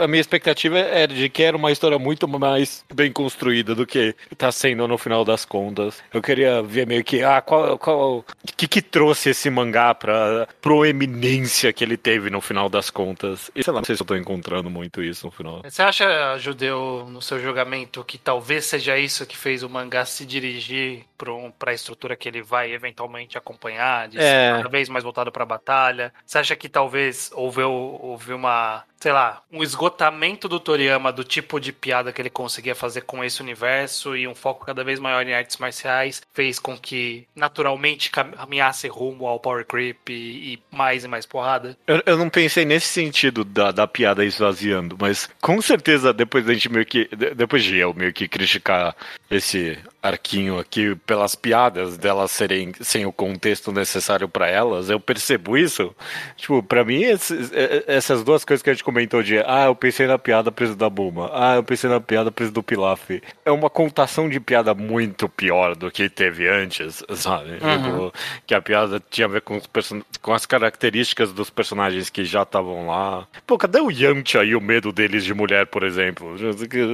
[0.00, 4.14] a minha expectativa era de que era uma história muito mais bem construída do que
[4.36, 6.02] tá sendo no final das contas.
[6.12, 7.22] Eu queria ver meio que.
[7.22, 7.78] Ah, qual.
[7.78, 8.24] qual
[8.56, 13.50] que, que trouxe esse mangá pra proeminência que ele teve no final das contas?
[13.54, 15.62] E sei lá, não sei se eu tô encontrando muito isso no final.
[15.62, 20.24] Você acha, Judeu, no seu julgamento, que talvez seja isso que fez o mangá se
[20.26, 24.20] dirigir para um, a estrutura que ele vai eventualmente acompanhar, de É.
[24.20, 26.12] ser cada vez mais voltado para a batalha?
[26.24, 31.58] Você acha que talvez houve, houve uma, sei lá, um esgotamento do Toriyama do tipo
[31.58, 35.26] de piada que ele conseguia fazer com esse universo e um foco cada vez maior
[35.26, 41.04] em artes marciais fez com que naturalmente caminhasse rumo ao power creep e, e mais
[41.04, 41.76] e mais porrada?
[41.86, 46.52] Eu, eu não pensei nesse sentido da, da piada esvaziando, mas com certeza depois da
[46.52, 47.08] gente meio que.
[47.16, 48.94] de- Depois de eu meio que criticar
[49.30, 55.56] esse arquinho aqui pelas piadas delas serem sem o contexto necessário pra elas, eu percebo
[55.58, 55.94] isso.
[56.36, 59.64] Tipo, pra mim, esses- é- é- essas duas coisas que a gente comentou de ah,
[59.66, 63.10] eu pensei na piada preso da Bulma, ah, eu pensei na piada preso do Pilaf,
[63.44, 67.58] é uma contação de piada muito pior do que teve antes, sabe?
[67.58, 68.12] Tipo,
[68.46, 69.60] que a piada tinha a ver com,
[70.22, 73.26] com as características dos personagens que já estavam lá.
[73.46, 76.36] Pô, cadê o Yamcha e o medo deles de mulher, por exemplo?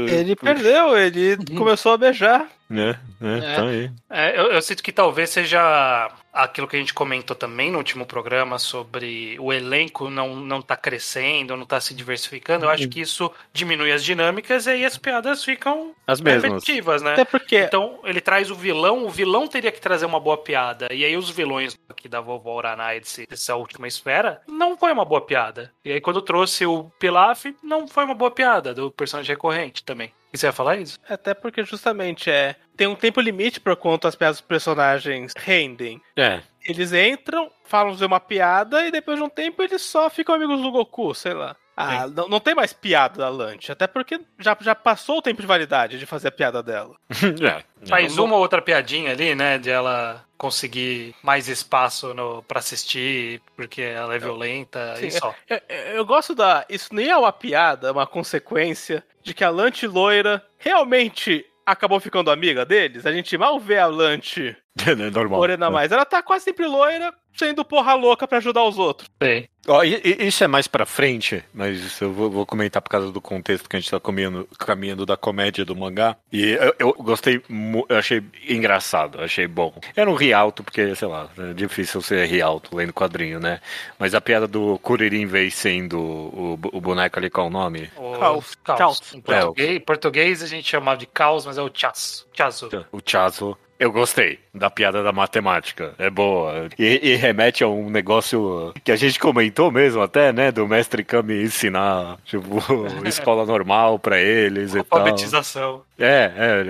[0.09, 2.47] Ele perdeu, ele começou a beijar.
[2.69, 3.55] Né, né, É.
[3.57, 3.91] tá aí.
[4.11, 8.05] É, eu, eu sinto que talvez seja aquilo que a gente comentou também no último
[8.05, 12.67] programa sobre o elenco não, não tá crescendo, não tá se diversificando.
[12.67, 16.63] Eu acho que isso diminui as dinâmicas e aí as piadas ficam As mesmas.
[17.03, 17.13] né?
[17.13, 20.89] Até porque Então ele traz o vilão, o vilão teria que trazer uma boa piada.
[20.93, 25.05] E aí os vilões aqui da vovó Uranai desse, dessa última esfera não foi uma
[25.05, 25.73] boa piada.
[25.85, 30.13] E aí quando trouxe o Pilaf, não foi uma boa piada do personagem recorrente também.
[30.37, 30.99] E você ia falar isso?
[31.09, 32.57] Até porque justamente é.
[32.77, 35.99] Tem um tempo limite para quanto as piadas dos personagens rendem.
[36.15, 36.43] É.
[36.63, 40.61] Eles entram, falam de uma piada e depois de um tempo eles só ficam amigos
[40.61, 41.57] do Goku, sei lá.
[41.77, 45.43] Ah, não, não tem mais piada da Lunch, até porque já, já passou o tempo
[45.43, 46.97] de validade de fazer a piada dela.
[47.13, 49.59] é, Faz uma ou outra piadinha ali, né?
[49.59, 55.35] De ela conseguir mais espaço no, pra assistir, porque ela é violenta Sim, e só.
[55.49, 55.61] Eu,
[55.97, 56.65] eu gosto da.
[56.69, 62.01] Isso nem é uma piada, é uma consequência de que a Lunch loira realmente acabou
[62.01, 63.05] ficando amiga deles.
[63.05, 64.66] A gente mal vê a Lunch é
[65.13, 65.41] normal.
[65.41, 65.91] morena mais.
[65.91, 69.09] Ela tá quase sempre loira, sendo porra louca pra ajudar os outros.
[69.23, 69.49] Sei.
[69.69, 73.21] Ó, isso é mais pra frente, mas isso eu vou, vou comentar por causa do
[73.21, 76.17] contexto que a gente tá caminhando, caminhando da comédia do mangá.
[76.33, 77.43] E eu, eu gostei,
[77.89, 79.75] eu achei engraçado, achei bom.
[79.97, 83.61] Era um rialto, porque, sei lá, é difícil ser rialto lendo quadrinho, né?
[83.99, 87.91] Mas a piada do Kuririn vencendo o, o boneco ali, qual é o nome?
[87.97, 88.55] O Caos.
[88.63, 88.79] caos.
[88.79, 89.15] Caos.
[89.15, 92.27] Em português, em português a gente chamava de caos, mas é o chasso.
[92.33, 92.69] Chasso.
[92.93, 93.59] O Chazo.
[93.79, 95.95] Eu gostei da piada da matemática.
[95.99, 96.69] É boa.
[96.79, 100.51] E, e remete a um negócio que a gente comentou mesmo até, né?
[100.51, 102.63] Do mestre Kami ensinar, tipo,
[103.07, 105.01] escola normal pra eles e tal.
[105.01, 105.83] Alfabetização.
[105.99, 106.63] É, é.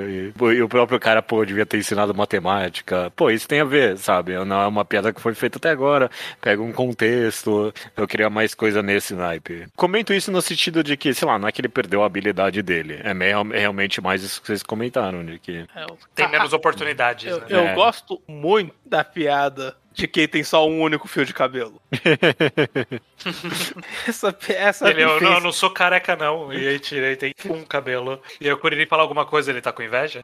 [0.54, 3.10] E, o próprio cara, pô, devia ter ensinado matemática.
[3.16, 4.32] Pô, isso tem a ver, sabe?
[4.44, 6.10] Não é uma piada que foi feita até agora.
[6.40, 7.72] Pega um contexto.
[7.96, 9.66] Eu queria mais coisa nesse naipe.
[9.74, 12.62] Comento isso no sentido de que, sei lá, não é que ele perdeu a habilidade
[12.62, 13.00] dele.
[13.02, 15.66] É me- é realmente mais isso que vocês comentaram, de que.
[16.14, 17.26] Tem menos oportunidades.
[17.30, 17.46] Eu, né?
[17.48, 17.74] eu É.
[17.74, 21.80] gosto muito da piada de quem tem só um único fio de cabelo.
[24.06, 26.52] essa essa Ele, eu, me não, eu fez- não sou careca, não.
[26.52, 28.20] E aí tirei, tem um cabelo.
[28.40, 30.22] E aí o Kuririn fala alguma coisa, ele tá com inveja?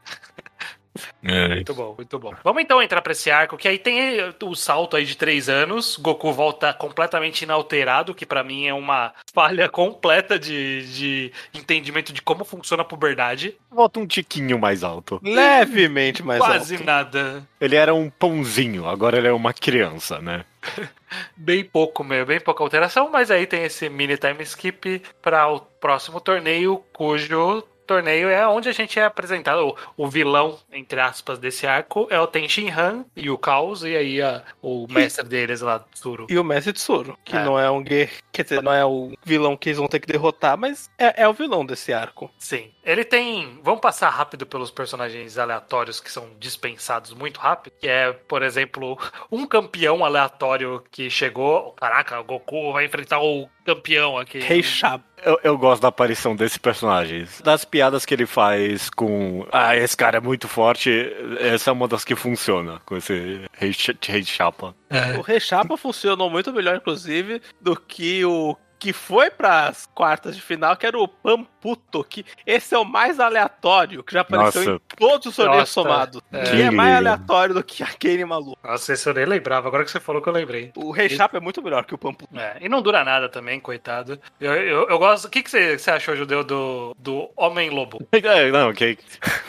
[1.22, 1.48] É.
[1.48, 2.34] Muito bom, muito bom.
[2.44, 4.10] Vamos então entrar pra esse arco, que aí tem
[4.42, 5.96] o salto aí de três anos.
[5.96, 12.20] Goku volta completamente inalterado, que pra mim é uma falha completa de, de entendimento de
[12.20, 13.56] como funciona a puberdade.
[13.70, 15.20] Volta um tiquinho mais alto.
[15.22, 16.84] levemente mais Quase alto.
[16.84, 17.46] nada.
[17.60, 20.44] Ele era um pãozinho, agora ele é uma criança, né?
[21.36, 25.60] Bem pouco, meu, bem pouca alteração, mas aí tem esse mini time skip para o
[25.60, 29.76] próximo torneio, cujo torneio é onde a gente é apresentado.
[29.96, 33.94] O, o vilão, entre aspas, desse arco é o Tenshin Han e o Caos, e
[33.96, 36.26] aí a- o mestre deles lá, Tsuru.
[36.30, 37.44] E o Mestre Tsuru, que É.
[37.44, 40.06] não é um guerreiro, quer dizer, não é o vilão que eles vão ter que
[40.06, 42.30] derrotar, mas é, é o vilão desse arco.
[42.38, 42.70] Sim.
[42.84, 43.60] Ele tem.
[43.62, 47.72] Vamos passar rápido pelos personagens aleatórios que são dispensados muito rápido.
[47.80, 48.98] Que é, por exemplo,
[49.30, 51.72] um campeão aleatório que chegou.
[51.72, 54.40] Caraca, o Goku vai enfrentar o campeão aqui.
[54.40, 55.04] Rei Chabo.
[55.24, 57.26] Eu, eu gosto da aparição desse personagem.
[57.44, 59.46] Das piadas que ele faz com.
[59.52, 60.90] Ah, esse cara é muito forte.
[61.38, 64.74] Essa é uma das que funciona com esse rei, rei chapa.
[64.90, 65.16] É.
[65.16, 70.42] O Rei Chapa funcionou muito melhor, inclusive, do que o que foi pras quartas de
[70.42, 74.74] final, que era o Pamputo, que esse é o mais aleatório, que já apareceu Nossa.
[74.74, 75.72] em todos os torneios Nossa.
[75.72, 76.20] somados.
[76.32, 76.42] É.
[76.42, 78.58] Que é mais aleatório do que aquele maluco.
[78.60, 79.68] Nossa, esse eu nem lembrava.
[79.68, 80.72] Agora que você falou que eu lembrei.
[80.74, 82.36] O Rei Chapa é muito melhor que o Pamputo.
[82.36, 84.18] É, e não dura nada também, coitado.
[84.40, 85.26] Eu, eu, eu gosto.
[85.26, 88.00] O que, que você, você achou, Judeu, do, do Homem-Lobo?
[88.32, 88.98] É, não, que,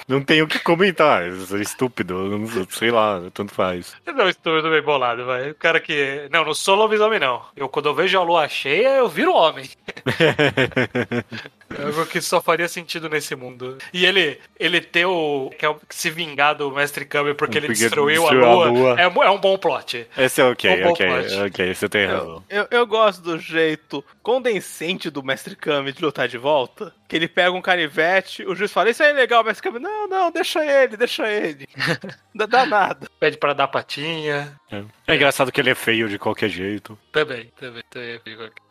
[0.07, 1.27] não tenho o que comentar.
[1.27, 2.37] Isso é estúpido.
[2.37, 3.95] não- sei lá, tanto faz.
[4.05, 5.51] Não, estou bem bolado, vai.
[5.51, 6.27] O cara que.
[6.31, 7.41] Não, não sou lobisomem, não.
[7.55, 9.69] Eu, quando eu vejo a lua cheia, eu viro homem.
[11.79, 13.77] É algo que só faria sentido nesse mundo.
[13.93, 15.49] E ele, ele ter o.
[15.57, 18.53] Que é o- se vingar do Mestre Kami porque ele Porque destruiu, destruiu a a
[18.53, 18.65] lua.
[18.69, 18.95] lua.
[19.01, 20.07] É, é um bom plot.
[20.17, 21.35] Esse é ok, Um bom ok, plot.
[21.47, 22.43] ok, você tem razão.
[22.49, 26.93] Eu, eu gosto do jeito condescente do Mestre Kami de lutar de volta.
[27.07, 29.77] Que ele pega um canivete, o juiz fala, isso aí é legal, o Mestre Kami,
[29.79, 31.67] não, não, deixa ele, deixa ele.
[32.33, 33.07] Não dá nada.
[33.19, 34.59] Pede pra dar patinha.
[34.71, 34.83] É.
[35.05, 36.97] É engraçado que ele é feio de qualquer jeito.
[37.11, 38.19] Também, também, também.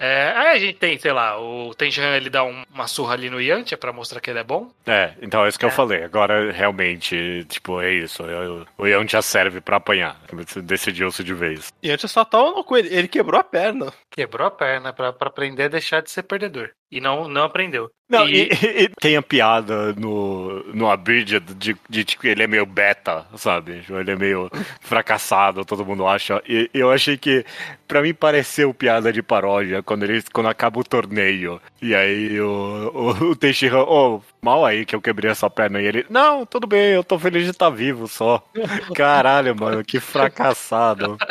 [0.01, 3.29] É, aí a gente tem, sei lá, o Tenjan ele dá um- uma surra ali
[3.31, 4.71] no Yantia pra mostrar que ele é bom.
[4.87, 5.73] É, então é isso que eu É.
[5.73, 6.03] falei.
[6.05, 8.23] Agora, realmente, tipo, é isso.
[8.23, 10.17] Eu- O já serve pra apanhar.
[10.63, 11.73] Decidiu-se de vez.
[11.85, 13.93] Antes só tava no coelho, ele quebrou a perna.
[14.13, 16.71] Quebrou a perna pra, pra aprender a deixar de ser perdedor.
[16.91, 17.91] E não, não aprendeu.
[18.11, 22.43] Não, E- e, e tem a piada no, no Abridged de, de, de que ele
[22.43, 23.81] é meio beta, sabe?
[23.81, 24.51] Tipo, Ele é meio
[24.83, 26.43] fracassado, todo mundo acha.
[26.47, 27.43] E eu achei que,
[27.89, 31.59] pra mim, pareceu piada de paródia quando, ele, quando acaba o torneio.
[31.81, 35.81] E aí o, o, o Teixeira, ô, mal aí que eu quebrei essa perna.
[35.81, 38.45] E ele, não, tudo bem, eu tô feliz de estar vivo só.
[38.95, 41.17] Caralho, mano, que fracassado.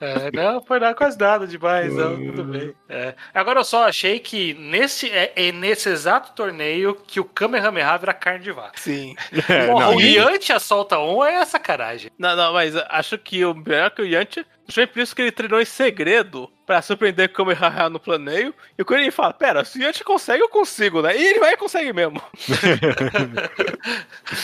[0.00, 2.74] É, não, foi nada, quase nada demais, não, tudo bem.
[2.88, 3.14] É.
[3.34, 8.14] Agora eu só achei que nesse, é, é nesse exato torneio que o Kamehameha vira
[8.14, 8.72] carne de vaca.
[8.80, 9.14] Sim.
[9.48, 12.10] É, Porra, não, o e- Yantia solta um é sacanagem.
[12.18, 15.32] Não, não, mas acho que o melhor que o Yantia, justamente por isso que ele
[15.32, 18.54] treinou em segredo pra surpreender o Kamehameha no planeio.
[18.78, 21.16] E quando ele fala, pera, se o Yantia consegue, eu consigo, né?
[21.16, 22.22] E ele vai e consegue mesmo.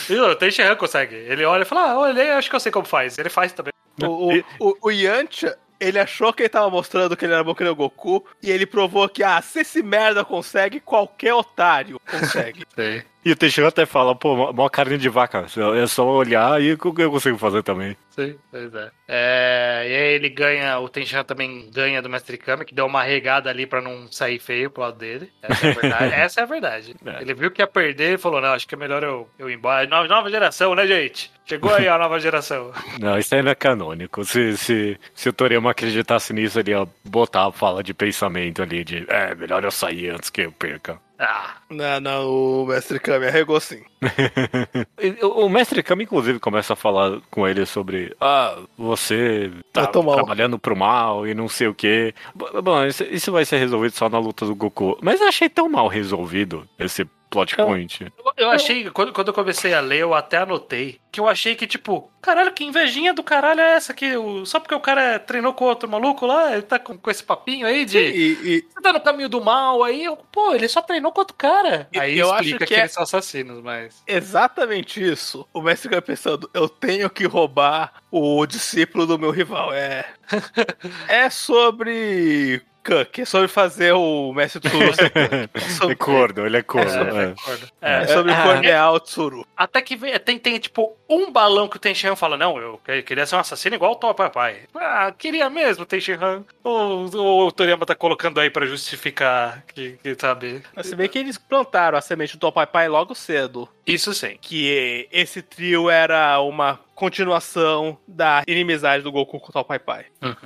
[0.09, 1.15] E o Tenshinhan consegue.
[1.15, 3.17] Ele olha e fala, ah, olha, acho que eu sei como faz.
[3.17, 3.71] Ele faz também.
[4.03, 7.55] O, o, o, o Yantia, ele achou que ele tava mostrando que ele era bom
[7.55, 11.99] que nem o Goku, e ele provou que, ah, se esse merda consegue, qualquer otário
[12.09, 12.65] consegue.
[12.75, 13.03] Sei.
[13.29, 15.45] E o Teixeira até fala, pô, mó- carne de vaca.
[15.81, 16.77] É só olhar e eu
[17.11, 17.95] consigo fazer também.
[18.09, 18.89] Sim, pois é.
[19.07, 23.03] É, E aí ele ganha, o Tenshinhan também ganha do Mestre Kami, que deu uma
[23.03, 25.31] regada ali pra não sair feio pro lado dele.
[25.43, 26.13] Essa é a verdade.
[26.19, 26.95] Essa é a verdade.
[27.05, 27.21] É.
[27.21, 29.53] Ele viu que ia perder e falou: não, acho que é melhor eu, eu ir
[29.53, 29.85] embora.
[29.87, 31.31] Nova, nova geração, né, gente?
[31.45, 32.71] Chegou aí a nova geração.
[32.99, 34.23] Não, isso aí não é canônico.
[34.23, 38.83] Se, se, se o Toriyama acreditasse nisso, ele ia botar a fala de pensamento ali
[38.83, 40.99] de é, melhor eu sair antes que eu perca.
[41.21, 43.83] Ah, não, não, o Mestre Kami arregou sim.
[45.35, 50.75] O mestre Kami, inclusive, começa a falar com ele sobre ah, você tá trabalhando pro
[50.77, 52.13] mal e não sei o quê.
[52.33, 54.97] B- Bom, isso, isso vai ser resolvido só na luta do Goku.
[55.01, 58.01] Mas eu achei tão mal resolvido esse plot Eu- point.
[58.17, 61.55] eu- eu achei, quando, quando eu comecei a ler, eu até anotei, que eu achei
[61.55, 64.15] que, tipo, caralho, que invejinha do caralho é essa aqui?
[64.17, 67.23] O, só porque o cara treinou com outro maluco lá, ele tá com, com esse
[67.23, 67.97] papinho aí de.
[67.99, 71.21] E, e- Você tá no caminho do mal aí, eu, pô, ele só treinou com
[71.21, 71.87] outro cara.
[71.93, 74.01] E- Aí eu acho explica que que, é- eles são assassinos, mas.
[74.07, 75.47] exatamente isso.
[75.53, 79.73] O Mestre Kami pensando, eu tenho que roubar o discípulo do meu rival.
[79.73, 80.05] É.
[81.07, 82.61] é sobre.
[82.83, 85.11] Kunk, é sobre fazer o Mestre Tsuru ser.
[85.15, 86.89] É É corno, ele é corno.
[86.89, 87.33] É, é.
[87.35, 87.67] concordo.
[87.81, 89.45] é É, sobre É, cornear o Tsuru.
[89.55, 93.01] Até que vem, tem, tem, tipo, um balão que o Tenshinhan fala, não, eu que-
[93.03, 94.61] queria ser um assassino igual o Top Papai.
[94.75, 96.43] Ah, queria mesmo, Tenshinhan.
[96.63, 100.61] Ou ou o Toriyama tá colocando aí pra justificar que, que sabe.
[100.75, 103.67] Mas se bem que eles plantaram a semente do Pai Pai logo cedo.
[103.85, 104.37] Isso sim.
[104.41, 110.05] Que esse trio era uma continuação da inimizade do Goku com o Pai Pai.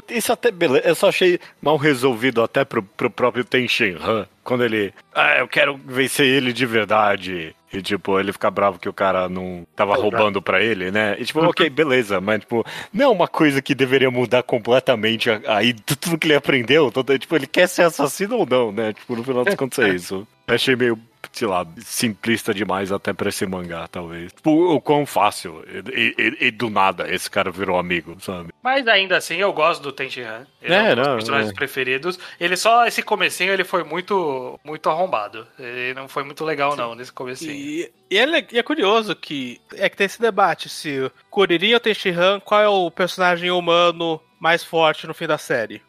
[0.09, 0.87] Isso até beleza.
[0.87, 4.27] Eu só achei mal resolvido até pro, pro próprio Tenshin Han.
[4.43, 4.93] Quando ele.
[5.13, 7.55] Ah, eu quero vencer ele de verdade.
[7.71, 11.15] E, tipo, ele fica bravo que o cara não tava roubando pra ele, né?
[11.17, 12.63] E, tipo, ok, beleza, mas, tipo,
[12.93, 16.91] não é uma coisa que deveria mudar completamente aí tu- tudo que ele aprendeu.
[16.91, 18.93] Todo, tipo, ele quer ser assassino ou não, né?
[18.93, 20.27] Tipo, no final das contas é isso.
[20.47, 20.99] Eu achei meio,
[21.31, 24.31] sei lá, simplista demais até pra esse mangá, talvez.
[24.33, 25.63] Tipo, o quão fácil.
[25.93, 28.51] E, e- e do nada esse cara virou amigo, sabe?
[28.61, 30.45] Mas ainda assim, eu gosto do Tenshinhan.
[30.61, 31.53] Ele é, É, um dos não, personagens é.
[31.53, 32.19] preferidos.
[32.39, 35.47] Ele só, esse comecinho, ele foi muito, muito arrombado.
[35.59, 37.51] Ele não foi muito legal, não, nesse comecinho.
[37.51, 41.73] E, e é, e é curioso que é que tem esse debate se o Kuririn
[41.73, 45.81] ou Tenshinhan, qual é o personagem humano mais forte no fim da série.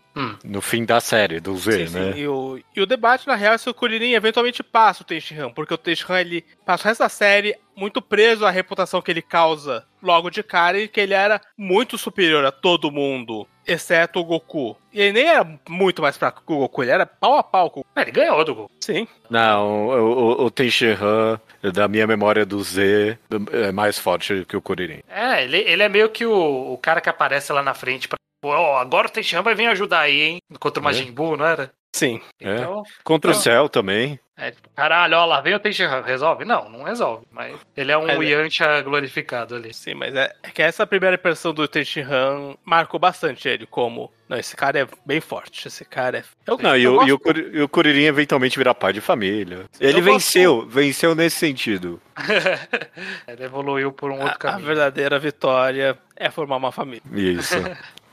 [0.44, 1.98] No fim da série, do Z, Sim, sim.
[1.98, 2.12] né?
[2.18, 5.50] E, o, e o debate, na real, é se o Kuririn eventualmente passa o Tenshinhan,
[5.50, 9.22] porque o Tenshinhan, ele passa o resto da série muito preso à reputação que ele
[9.22, 14.24] causa logo de cara e que ele era muito superior a todo mundo, exceto o
[14.24, 14.76] Goku.
[14.92, 17.70] E ele nem era muito mais fraco que o Goku, ele era pau a pau
[17.70, 18.70] com o Ah, ele ganhou do Goku.
[18.80, 19.08] Sim.
[19.28, 21.40] Não, o, o, o Tenshinhan,
[21.72, 23.18] da minha memória do Z,
[23.50, 25.00] é mais forte que o Kuririn.
[25.08, 28.16] É, ele, ele é meio que o, o cara que aparece lá na frente pra.
[28.44, 30.38] Pô, agora o Tenshinhan vai vir ajudar aí, hein?
[30.60, 31.70] Contra o Majin Buu, não era?
[31.96, 32.20] Sim.
[32.42, 32.56] É.
[32.56, 33.36] Então, Contra o Ah.
[33.38, 34.20] Cell também.
[34.36, 36.44] é caralho, ó lá, vem o Tenshinhan, resolve?
[36.44, 38.16] Não, não resolve, mas ele é um é.
[38.22, 39.72] Yantia glorificado ali.
[39.72, 44.12] Sim, mas é, é que essa primeira impressão do Tenshinhan marcou bastante ele como.
[44.28, 45.68] Não, esse cara é bem forte.
[45.68, 46.24] Esse cara é.
[46.46, 47.20] Eu, Não, e eu o, e o,
[47.54, 49.66] e o Kuririn eventualmente virar pai de família.
[49.78, 52.00] Ele Eu gosto- venceu, venceu nesse sentido.
[53.28, 54.66] ele evoluiu por um outro a, a caminho.
[54.66, 57.02] verdadeira vitória é formar uma família.
[57.12, 57.54] Isso.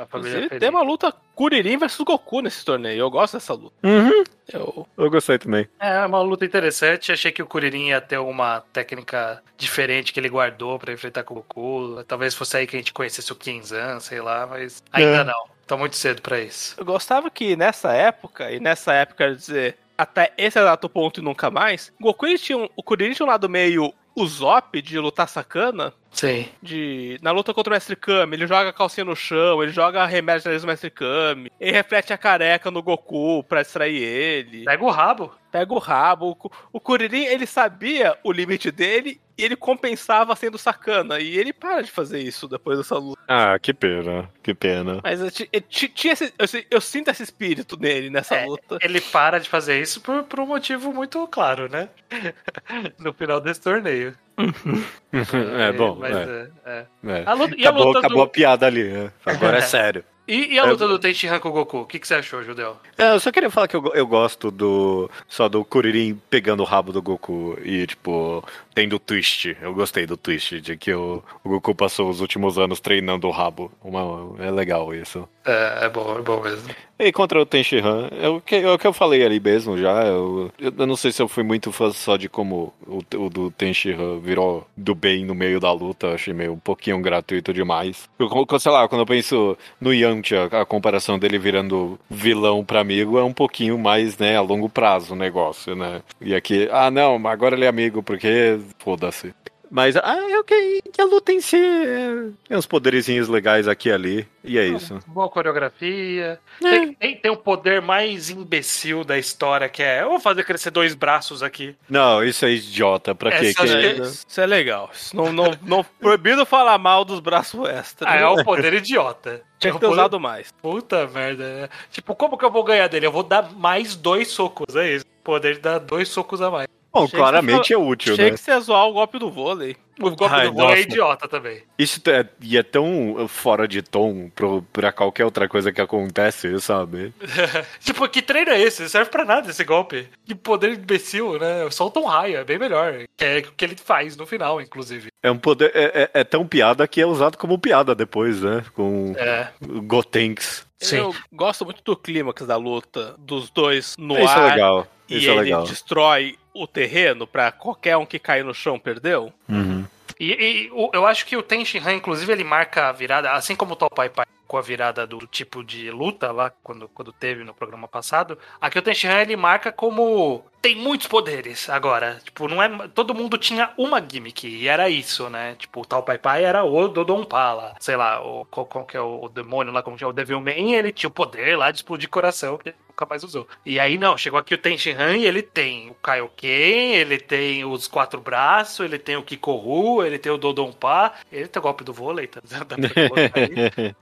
[0.02, 0.60] A família Inclusive, feliz.
[0.60, 3.00] tem uma luta Kuririn versus Goku nesse torneio.
[3.00, 3.76] Eu gosto dessa luta.
[3.84, 5.68] uhum, Eu, eu gostei também.
[5.80, 7.12] É uma luta interessante.
[7.12, 11.34] Achei que o Kuririn ia ter uma técnica diferente que ele guardou pra enfrentar com
[11.34, 12.04] o Goku.
[12.08, 15.24] Talvez fosse aí que a gente conhecesse o Kinzan, sei lá, mas ainda É.
[15.24, 15.52] não.
[15.68, 16.76] Tá muito cedo pra isso.
[16.78, 21.24] eu gostava que nessa época, e nessa época, quer dizer, até esse exato ponto e
[21.24, 25.28] nunca mais, Goku ele tinha um, o Kuririn tinha um lado meio Usopp de lutar
[25.28, 25.93] sacana.
[26.12, 26.47] Sim.
[26.62, 30.06] De, na luta contra o Mestre Kami, ele joga a calcinha no chão, ele joga
[30.06, 34.65] remédio na nariz do Mestre Kami, ele reflete a careca no Goku pra distrair ele,
[34.65, 35.34] Pega o rabo.
[35.52, 36.38] pega o rabo.
[36.43, 41.19] O, o Kuririn, ele sabia o limite dele e ele compensava sendo sacana.
[41.19, 43.19] E ele para de fazer isso depois dessa luta.
[43.27, 44.99] Ah, que pena, que pena.
[45.04, 48.77] Mas eu, eu tinha esse- eu, eu sinto esse espírito nele nessa É, luta.
[48.82, 51.89] Ele para de fazer isso por, por um motivo muito claro, né?
[52.99, 54.15] no final desse torneio.
[55.12, 57.12] é bom, Mas, é, é, é.
[57.19, 57.23] é.
[57.25, 59.12] A luta- e a Acabou, luta acabou do- a piada ali, né?
[59.25, 60.04] Agora é sério.
[60.32, 61.80] E, e a É, luta do Tenshinhan com o Goku?
[61.80, 62.78] O que, que você achou, Judeu?
[62.98, 65.12] É, eu só queria falar que eu, eu gosto do.
[65.28, 68.41] Só do Kuririn pegando o rabo do Goku e, tipo,
[68.74, 69.58] tendo o twist.
[69.62, 73.32] Eu gostei do twist, de que o, o Goku passou os últimos anos treinando o
[73.32, 73.70] rabo.
[73.84, 75.28] Uma, é legal isso.
[75.44, 76.70] É, é bom, é bom mesmo.
[77.04, 80.06] E contra o Tenshinhan, é o que, é o que eu falei ali mesmo já.
[80.06, 83.50] Eu, eu não sei se eu fui muito fã só de como o, o do
[83.50, 86.14] Tenshinhan virou do bem no meio da luta.
[86.14, 88.08] Achei meio um pouquinho gratuito demais.
[88.20, 93.18] Eu, sei lá, quando eu penso no realmente a, comparação dele virando vilão pra amigo
[93.18, 96.02] é um pouquinho mais, né, a longo prazo o negócio, né?
[96.22, 99.34] E aqui, ah, não, agora ele é amigo porque foda-se.
[99.72, 103.70] Mas ah, é o que, que a luta em si é, tem uns poderizinhos legais
[103.70, 105.00] aqui e ali, e é isso.
[105.08, 106.38] Boa coreografia.
[106.60, 110.72] Tem, tem, tem o poder mais imbecil da história, que é: eu vou fazer crescer
[110.72, 111.74] dois braços aqui.
[111.90, 113.54] Não, isso é idiota, pra quê?
[113.54, 114.90] Que- que- Isso é legal.
[114.94, 118.10] Isso não, não, não proibido falar mal dos braços extra.
[118.10, 119.42] Ah, é o poder idiota.
[119.58, 120.52] Tinha É que ter poder- usado mais.
[120.62, 121.44] Puta merda.
[121.62, 121.70] né?
[121.92, 123.06] Tipo, como que eu vou ganhar dele?
[123.06, 125.06] Eu vou dar mais dois socos, é isso.
[125.24, 126.68] Poder de dar dois socos a mais.
[126.93, 128.32] Bom, Achei que claramente você é útil, Achei né?
[128.32, 129.77] que você ia zoar o golpe do vôlei.
[129.99, 130.82] O golpe Ai, do vôlei é nossa.
[130.82, 131.62] idiota também.
[131.77, 136.60] Isso é, e é tão fora de tom pro, pra qualquer outra coisa que acontece,
[136.60, 137.13] sabe?
[137.80, 138.82] tipo, que treino é esse?
[138.82, 140.08] Não serve pra nada esse golpe.
[140.25, 141.69] Que poder imbecil, né?
[141.69, 143.06] Solta um raio, é bem melhor.
[143.15, 145.10] Que é o que ele faz no final, inclusive.
[145.23, 145.71] É um poder.
[145.73, 148.63] É, é- é tão piada que é usado como piada depois, né?
[148.73, 149.47] Com É.
[149.86, 150.65] Gotenks.
[150.80, 150.97] Sim.
[150.97, 154.51] Eu gosto muito do clímax da luta dos dois no Isso é ar.
[154.51, 154.88] legal.
[155.12, 155.63] E Isso é ele legal.
[155.63, 159.32] destrói o terreno pra qualquer um que cair no chão perdeu.
[159.50, 159.86] Uhum.
[160.19, 163.56] E, e o- eu acho que o Ten Shinhan, inclusive, ele marca a virada, assim
[163.56, 167.41] como o Topai Pai com a virada do tipo de luta lá, quando, quando teve
[167.41, 168.38] no programa passado.
[168.60, 172.19] Aqui o Ten Shinhan, ele marca como tem muitos poderes agora.
[172.24, 172.69] Tipo, não é.
[172.89, 175.56] Todo mundo tinha uma gimmick, e era isso, né?
[175.58, 177.76] Tipo, o Tal Pai Pai era o Dodon Pala.
[177.80, 180.12] Sei lá, o, qual, qual que é o, o demônio lá, como que é o
[180.13, 182.60] Devilman, ele tinha o poder lá de explodir coração,
[183.02, 183.48] nunca mais usou.
[183.66, 187.66] E aí, não, chegou aqui o Ten Shinhan e ele tem o Kaioken, ele tem
[187.66, 191.64] os quatro braços, ele tem o Kikoru, ele tem o Dodon Pa, ele tem o
[191.64, 192.42] golpe do vôlei, tá?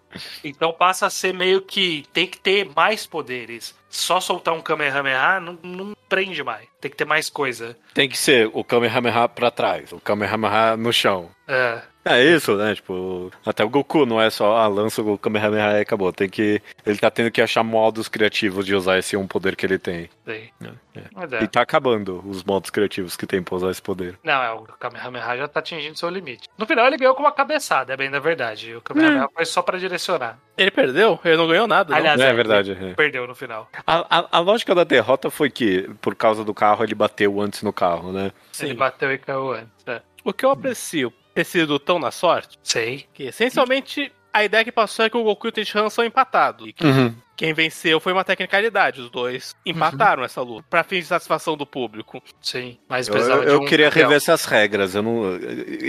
[0.43, 3.75] Então passa a ser meio que tem que ter mais poderes.
[3.89, 6.67] Só soltar um Kamehameha não, não prende mais.
[6.81, 7.77] Tem que ter mais coisa.
[7.93, 11.29] Tem que ser o Kamehameha pra trás, o Kamehameha no chão.
[11.47, 11.81] É.
[12.05, 12.73] É isso, né?
[12.75, 16.11] Tipo, até o Goku não é só, ah, lança o Kamehameha e acabou.
[16.13, 16.61] Tem que.
[16.85, 20.09] Ele tá tendo que achar modos criativos de usar esse um poder que ele tem.
[20.25, 20.49] Sei.
[20.95, 21.47] É, Mas E é.
[21.47, 24.17] tá acabando os modos criativos que tem pra usar esse poder.
[24.23, 26.47] Não, é, o Kamehameha já tá atingindo seu limite.
[26.57, 28.75] No final ele ganhou com uma cabeçada, é bem da verdade.
[28.75, 30.39] O Kamehameha foi só pra direcionar.
[30.57, 31.19] Ele perdeu?
[31.23, 31.91] Ele não ganhou nada.
[31.91, 31.97] não.
[31.97, 32.77] Aliás, é verdade.
[32.79, 32.93] é.
[32.93, 33.69] Perdeu no final.
[33.85, 37.61] A, a, a lógica da derrota foi que, por causa do carro, ele bateu antes
[37.61, 38.31] no carro, né?
[38.59, 38.75] Ele Sim.
[38.75, 39.69] bateu e caiu antes.
[39.85, 40.01] É.
[40.23, 43.05] O que eu aprecio ter sido tão na sorte, Sei.
[43.13, 46.67] que essencialmente a ideia que passou é que o Goku e o Tenshinhan são empatados.
[46.67, 47.15] E que Uhum.
[47.39, 48.99] Quem venceu foi uma tecnicalidade.
[48.99, 50.65] Os dois empataram essa luta.
[50.69, 52.21] Pra fim de satisfação do público.
[52.41, 52.77] Sim.
[52.89, 54.03] Mas Eu, precisava eu- de eu um queria campeão.
[54.09, 54.93] rever essas regras.
[54.93, 55.21] Eu não.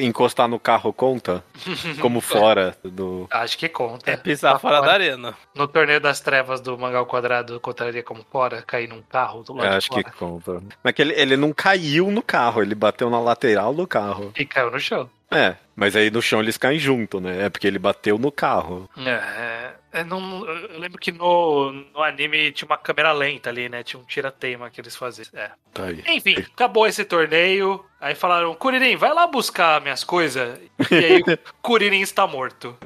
[0.01, 1.43] Encostar no carro conta?
[2.01, 3.27] Como fora do.
[3.33, 4.09] Acho que conta.
[4.09, 5.35] É pisar Tá fora da arena.
[5.53, 8.63] No torneio das trevas do Mangal Quadrado, contaria como fora?
[8.63, 10.15] Cair num carro do lado Eu de acho que fora.
[10.17, 10.63] conta.
[10.85, 14.33] Mas que ele, ele não caiu no carro, ele bateu na lateral do carro.
[14.39, 15.11] E caiu no chão.
[15.33, 17.47] É, mas aí no chão eles caem junto, né?
[17.47, 18.89] É porque ele bateu no carro.
[18.97, 23.83] É, é, não, eu lembro que no, no anime tinha uma câmera lenta ali, né?
[23.83, 25.27] Tinha um tira-teima que eles faziam.
[25.35, 25.51] É.
[25.73, 26.03] Tá aí.
[26.09, 27.85] Enfim, acabou esse torneio.
[28.01, 30.59] Aí falaram, Kuririn, vai lá buscar minhas coisas.
[30.91, 31.25] E aí o
[31.63, 32.77] Kuririn está morto.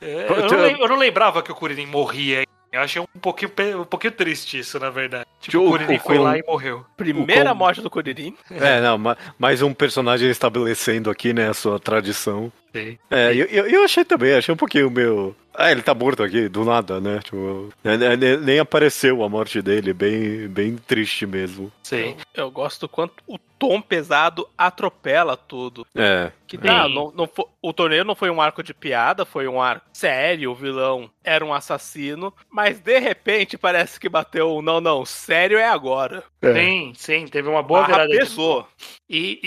[0.00, 2.44] É, eu, não, eu não lembrava que o Kuririn morria.
[2.72, 5.24] Eu achei um pouquinho, um pouquinho triste isso, na verdade.
[5.40, 6.84] Tipo, O- Kuririn foi lá e morreu.
[6.96, 8.36] Primeira morte do Kuririn.
[8.50, 12.52] É, não, ma- mais um personagem estabelecendo aqui, né, a sua tradição.
[12.72, 12.98] Sei.
[13.08, 15.36] É, eu, eu, eu achei também, achei um pouquinho meu.
[15.54, 17.20] Ah, ele tá morto aqui, do nada, né?
[17.20, 21.70] Tipo, é, é, nem, nem apareceu a morte dele, bem, bem triste mesmo.
[21.82, 22.16] Sei.
[22.34, 25.86] Eu gosto quanto o tom pesado atropela tudo.
[25.96, 26.30] É.
[26.46, 29.60] Que tá, não, não fo- o torneio não foi um arco de piada, foi um
[29.60, 35.04] arco sério, o vilão era um assassino, mas de repente parece que bateu, não, não,
[35.04, 36.22] sério é agora.
[36.42, 38.68] Sim, sim, teve uma boa Barra virada pesou.
[39.08, 39.40] E,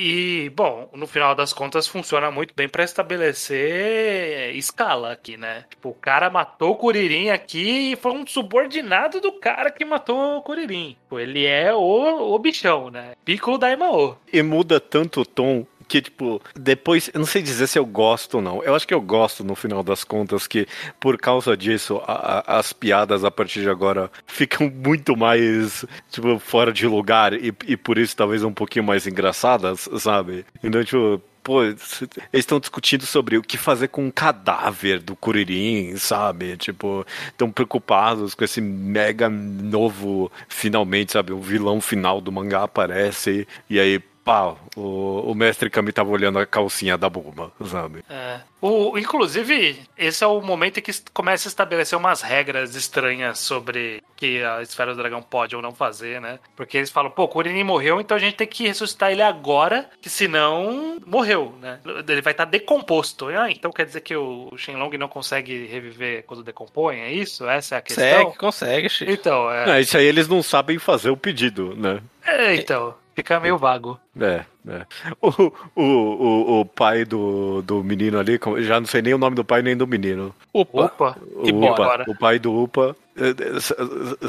[0.46, 5.66] e, bom, no final das contas funciona muito bem pra estabelecer escala aqui, né?
[5.70, 10.38] Tipo, o cara matou o Kuririn aqui e foi um subordinado do cara que matou
[10.38, 10.98] o Kuririn.
[11.04, 13.14] Tipo, ele é o, o bichão, né?
[13.24, 14.07] Piccolo Daimao.
[14.32, 18.36] E muda tanto o tom que, tipo, depois, eu não sei dizer se eu gosto
[18.36, 18.64] ou não.
[18.64, 20.68] Eu acho que eu gosto, no final das contas, que
[21.00, 26.38] por causa disso, a- a- as piadas a partir de agora ficam muito mais, tipo,
[26.40, 30.46] fora de lugar e, e por isso talvez um pouquinho mais engraçadas, sabe?
[30.64, 31.22] Então, tipo.
[31.44, 36.58] Pô, eles estão discutindo sobre o que fazer com o cadáver do Kuririn, sabe?
[36.58, 41.32] Tipo, estão preocupados com esse mega novo, finalmente, sabe?
[41.32, 46.38] O vilão final do mangá aparece e aí pau, o, o mestre Kami tava olhando
[46.38, 48.04] a calcinha da Bulma, sabe?
[48.10, 48.42] É.
[48.60, 54.04] O, inclusive, esse é o momento em que começa a estabelecer umas regras estranhas sobre
[54.18, 56.40] que a Esfera do Dragão pode ou não fazer, né?
[56.58, 59.90] Porque eles falam, pô, o Kuririn morreu, então a gente tem que ressuscitar ele agora,
[60.02, 61.80] que senão morreu, né?
[61.86, 63.28] Ele vai estar decomposto.
[63.30, 67.48] Ah, então quer dizer que o Shenlong não consegue reviver quando decompõe, é isso?
[67.48, 68.04] Essa é a questão?
[68.26, 69.12] Consegue, consegue, Chico.
[69.12, 72.02] Então, é, É, isso aí eles não sabem fazer o pedido, né?
[72.26, 74.00] é, então, fica meio vago.
[74.20, 74.86] É, é.
[75.20, 79.36] O, o, o, o pai do, do menino ali, já não sei nem o nome
[79.36, 80.34] do pai nem do menino.
[80.54, 80.86] Opa.
[80.86, 81.72] Opa, E o.
[81.72, 83.76] Upa, o pai do Upa é, é, sa-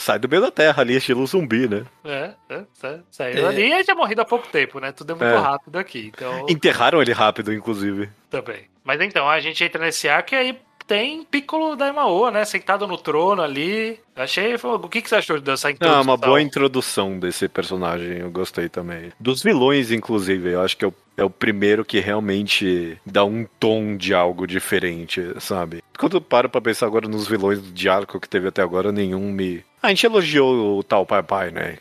[0.01, 1.85] sai do meio da terra ali, estilo zumbi, né?
[2.03, 3.49] é, é, sa- saiu É.
[3.51, 4.91] ali e já morrido há pouco tempo, né?
[4.93, 5.37] Tudo é muito É.
[5.37, 6.47] rápido aqui, então...
[6.49, 8.09] Enterraram ele rápido, inclusive.
[8.31, 8.63] Também.
[8.83, 10.59] Mas então, a gente entra nesse arco e aí
[10.89, 12.45] tem Piccolo da Imaoa, né?
[12.47, 14.01] Sentado no trono ali.
[14.17, 14.55] Achei.
[14.57, 16.03] O que, que você achou dessa Ah, introdução?
[16.03, 19.13] uma boa introdução desse personagem, eu gostei também.
[19.21, 23.47] Dos vilões, inclusive, eu acho que é o, é o primeiro que realmente dá um
[23.61, 25.83] tom de algo diferente, sabe?
[25.99, 29.31] Quando eu paro pra pensar agora nos vilões de arco que teve até agora, nenhum
[29.31, 29.63] me.
[29.83, 31.77] A gente elogiou o tal Pai Pai, né?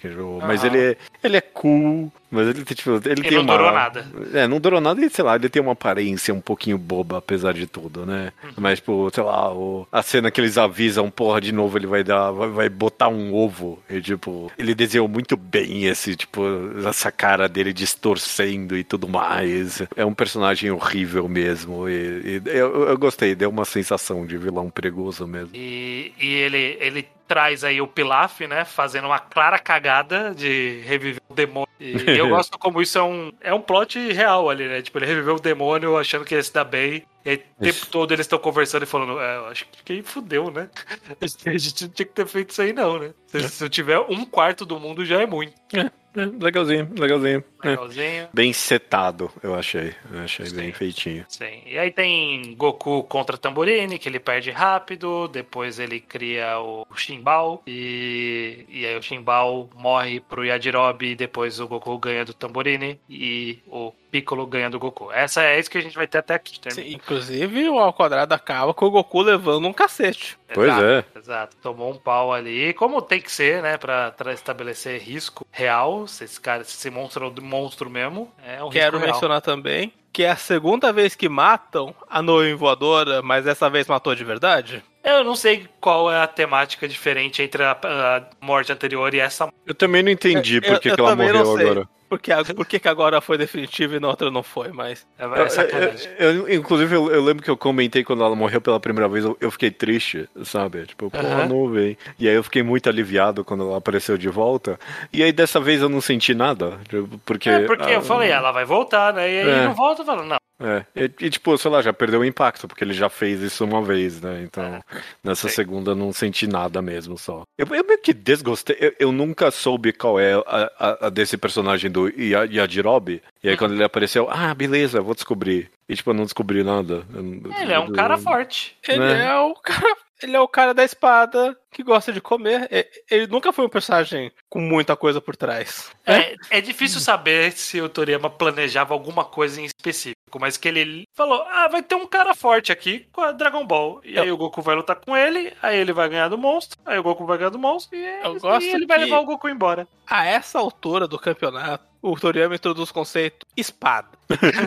[0.46, 0.68] Mas Aham.
[0.76, 3.58] ele é, ele é cool, mas ele, tipo, ele Ele tem não uma.
[3.58, 4.08] durou nada.
[4.34, 7.54] É, não durou nada e, sei lá, ele tem uma aparência um pouquinho boba, apesar
[7.54, 8.32] de tudo, né?
[8.44, 8.50] Uhum.
[8.58, 12.04] Mas, tipo, sei lá, o- a cena que eles avisam, porra, de novo ele vai
[12.04, 13.80] dar, vai, vai botar um ovo.
[13.90, 16.42] E, tipo, ele desenhou muito bem esse, tipo,
[16.88, 19.82] essa cara dele distorcendo e tudo mais.
[19.96, 21.90] É um personagem horrível mesmo.
[21.90, 25.50] E, e eu, eu gostei, deu uma sensação de vilão perigoso mesmo.
[25.56, 28.64] E, e ele, ele traz aí o Pilaf, né?
[28.64, 31.68] Fazendo uma clara cagada de reviver o demônio.
[31.80, 34.82] E eu gosto como isso é um, é um plot real ali, né?
[34.82, 37.04] Tipo, ele reviveu o demônio achando que ia se dar bem.
[37.26, 40.50] E aí, o tempo todo eles estão conversando e falando, é, acho que aí fudeu,
[40.50, 40.70] né?
[41.46, 43.14] A gente não tinha que ter feito isso aí, não, né?
[43.28, 45.54] Se, se eu tiver um quarto do mundo, já é muito.
[46.18, 47.44] É, legalzinho, legalzinho.
[47.64, 47.70] É.
[47.70, 48.28] Legalzinho.
[48.34, 49.94] Bem setado, eu achei.
[50.12, 50.56] Eu achei Sim.
[50.56, 51.26] bem feitinho.
[51.30, 51.62] Sim.
[51.66, 55.28] E aí tem Goku contra Tamborini, que ele perde rápido.
[55.28, 57.62] Depois ele cria o Shimbao.
[57.68, 61.12] E, e aí o Shimbao morre pro Yajirobe.
[61.12, 63.00] E depois o Goku ganha do Tamborini.
[63.08, 65.12] E o Piccolo ganha do Goku.
[65.12, 66.60] Essa é isso que a gente vai ter até aqui.
[66.70, 70.38] Sim, inclusive, o ao quadrado acaba com o Goku levando um cacete.
[70.54, 71.06] Pois Exato, é.
[71.28, 71.58] Exato.
[71.62, 72.74] Tomou um pau ali.
[72.74, 73.78] Como tem que ser, né?
[73.78, 76.08] Pra, pra estabelecer risco real.
[76.08, 79.14] Se esse cara, se esse monstro é um monstro mesmo, é um Quero risco real.
[79.16, 83.86] mencionar também que é a segunda vez que matam a nuvem voadora, mas dessa vez
[83.88, 84.84] matou de verdade.
[85.04, 89.48] Eu não sei qual é a temática diferente entre a, a morte anterior e essa
[89.64, 91.90] Eu também não entendi Eu- por que, eu que ela também não morreu agora.
[92.10, 95.06] Porque, a, por que agora foi definitivo e na outra não foi, mas.
[95.20, 96.12] É, é sacanagem.
[96.18, 99.10] Eu- eu- eu- inclusive, eu, eu lembro que eu comentei quando ela morreu pela primeira
[99.10, 100.86] vez, eu, eu fiquei triste, sabe?
[100.86, 101.48] Tipo, pô, Aham.
[101.48, 101.98] nuvem.
[102.18, 104.80] E aí eu fiquei muito aliviado quando ela apareceu de volta.
[105.12, 106.80] E aí dessa vez eu não senti nada.
[106.88, 107.50] tipo, Porque.
[107.50, 109.30] É, porque eu ah, falei, ela vai voltar, né?
[109.30, 109.66] E aí É.
[109.66, 110.38] não volta, falando, não.
[110.60, 113.64] É, e, e, tipo, sei lá, já perdeu o impacto, porque ele já fez isso
[113.64, 114.42] uma vez, né?
[114.44, 114.84] Então,
[115.24, 115.54] nessa Sim.
[115.56, 117.44] segunda não senti nada mesmo só.
[117.58, 121.38] Eu, eu meio que desgostei, eu, eu nunca soube qual é a, a- a desse
[121.38, 123.22] personagem do Ya- Yajirobe.
[123.44, 125.70] E aí quando ele apareceu, ah, beleza, vou descobrir.
[125.88, 127.06] E tipo, eu não descobri nada.
[127.14, 128.76] Eu- Ele é um cara forte.
[128.88, 129.26] Ele Né?
[129.28, 129.96] é o cara.
[130.22, 132.68] Ele é o cara da espada que gosta de comer.
[133.10, 135.92] Ele nunca foi um personagem com muita coisa por trás.
[136.06, 141.04] É, é difícil saber se o Toriyama planejava alguma coisa em específico, mas que ele
[141.14, 144.02] falou: ah, vai ter um cara forte aqui com a Dragon Ball.
[144.04, 146.98] E aí o Goku vai lutar com ele, aí ele vai ganhar do monstro, aí
[146.98, 149.48] o Goku vai ganhar do monstro, e, é gosto e ele vai levar o Goku
[149.48, 149.88] embora.
[150.06, 154.10] A essa altura do campeonato, o Toriyama introduz o conceito espada.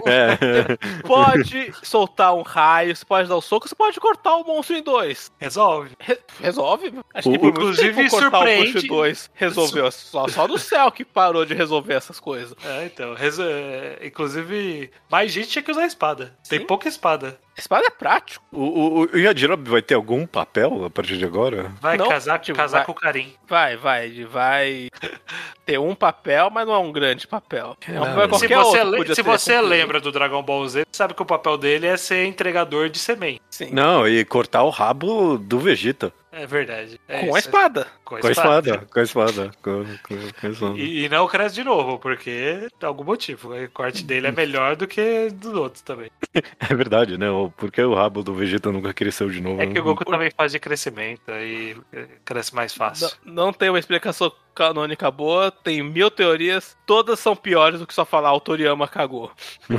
[0.07, 0.76] É.
[1.07, 4.82] Pode soltar um raio, você pode dar um soco, você pode cortar o monstro em
[4.82, 5.30] dois.
[5.38, 5.91] Resolve.
[5.99, 6.95] Re- resolve?
[7.14, 9.91] Acho O- que por inclusive, cortar o surpreende- monstro em dois resolveu.
[9.91, 12.55] Só, só do céu que parou de resolver essas coisas.
[12.64, 13.14] É, então.
[13.18, 16.34] é, inclusive, mais gente tinha que usar a espada.
[16.49, 16.66] Tem Sim.
[16.66, 17.38] pouca espada.
[17.57, 18.43] A espada é prático.
[18.53, 21.70] O, o, o Yajirobe vai ter algum papel a partir de agora?
[21.80, 23.34] Vai Não, casar, tipo, casar vai- com o Karim.
[23.47, 24.88] Vai, vai, ele vai
[25.66, 27.76] ter um papel, mas não é um grande papel.
[27.86, 28.34] É um papel Caralho.
[28.38, 28.55] Se qualquer
[28.85, 32.24] você, se você lembra do Dragon Ball Z, sabe que o papel dele é ser
[32.26, 33.41] entregador de semente.
[33.51, 33.70] Sim.
[33.72, 36.12] Não, e cortar o rabo do Vegeta.
[36.33, 37.01] É verdade.
[37.09, 37.49] É Com a isso.
[37.49, 37.87] espada.
[38.11, 38.70] Com a Com a espada.
[38.70, 38.86] espada.
[38.92, 39.50] Com a espada.
[39.62, 40.78] Com, com, com a espada.
[40.78, 43.54] E, e não cresce de novo, porque tem algum motivo.
[43.54, 46.11] O corte dele é melhor do que dos outros também.
[46.61, 47.26] É verdade, né?
[47.56, 49.61] Porque o rabo do Vegeta nunca cresceu de novo.
[49.61, 49.80] É que o né?
[49.80, 51.76] Goku também faz de crescimento, aí
[52.24, 53.11] cresce mais fácil.
[53.24, 57.94] Não, não tem uma explicação canônica boa, tem mil teorias, todas são piores do que
[57.94, 59.32] só falar o Toriyama cagou.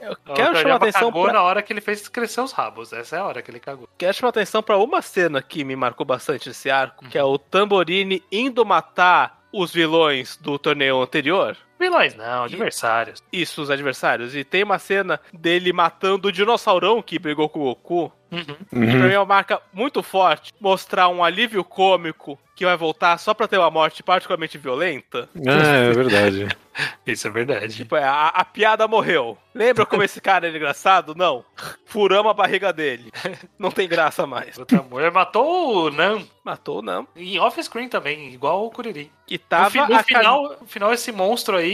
[0.00, 2.92] Eu O quero chamar atenção cagou pra, na hora que ele fez crescer os rabos.
[2.92, 3.88] Essa é a hora que ele cagou.
[3.98, 6.70] quero chamar atenção pra uma cena que me marcou bastante nesse
[7.10, 11.56] que é o Tamborini indo matar os vilões do torneio anterior.
[11.78, 13.22] Vilões não, adversários.
[13.32, 14.34] Isso, os adversários.
[14.34, 18.12] E tem uma cena dele matando o dinossaurão que brigou com o Goku.
[18.32, 18.44] Uhum.
[18.44, 20.52] Que pra mim é uma marca muito forte.
[20.60, 25.28] Mostrar um alívio cômico que vai voltar só pra ter uma morte particularmente violenta.
[25.46, 26.48] Ah, é verdade.
[27.06, 27.74] Isso é verdade.
[27.76, 29.38] Tipo, é, a, a piada morreu.
[29.54, 31.14] Lembra como esse cara era engraçado?
[31.14, 31.44] Não.
[31.84, 33.10] Furamos a barriga dele.
[33.58, 34.56] Não tem graça mais.
[34.58, 37.06] Outra mulher matou o Nan Matou, não.
[37.16, 39.10] em off-screen também, igual o Kuririn.
[39.26, 41.65] Que No, tava fi- no final, no final, esse monstro aí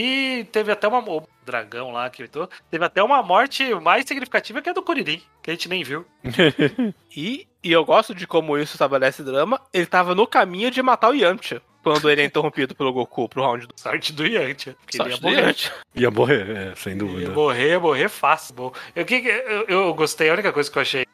[0.51, 0.99] teve até uma.
[0.99, 2.49] O dragão lá que gritou.
[2.71, 6.05] Teve até uma morte mais significativa que a do Kuririn, que a gente nem viu.
[7.15, 9.61] E, e eu gosto de como isso estabelece drama.
[9.71, 11.61] Ele tava no caminho de matar o Yamcha.
[11.83, 14.75] Quando ele é interrompido pelo Goku pro round do Sorte do Yantia.
[14.79, 15.41] Porque ele ia Sorte do morrer.
[15.47, 15.73] Yamcha.
[15.93, 17.31] Ia morrer, é, sem Ia dúvida.
[17.31, 18.55] morrer, ia morrer fácil.
[18.55, 21.05] Bom, Eu, que, eu, eu gostei, a única coisa que eu achei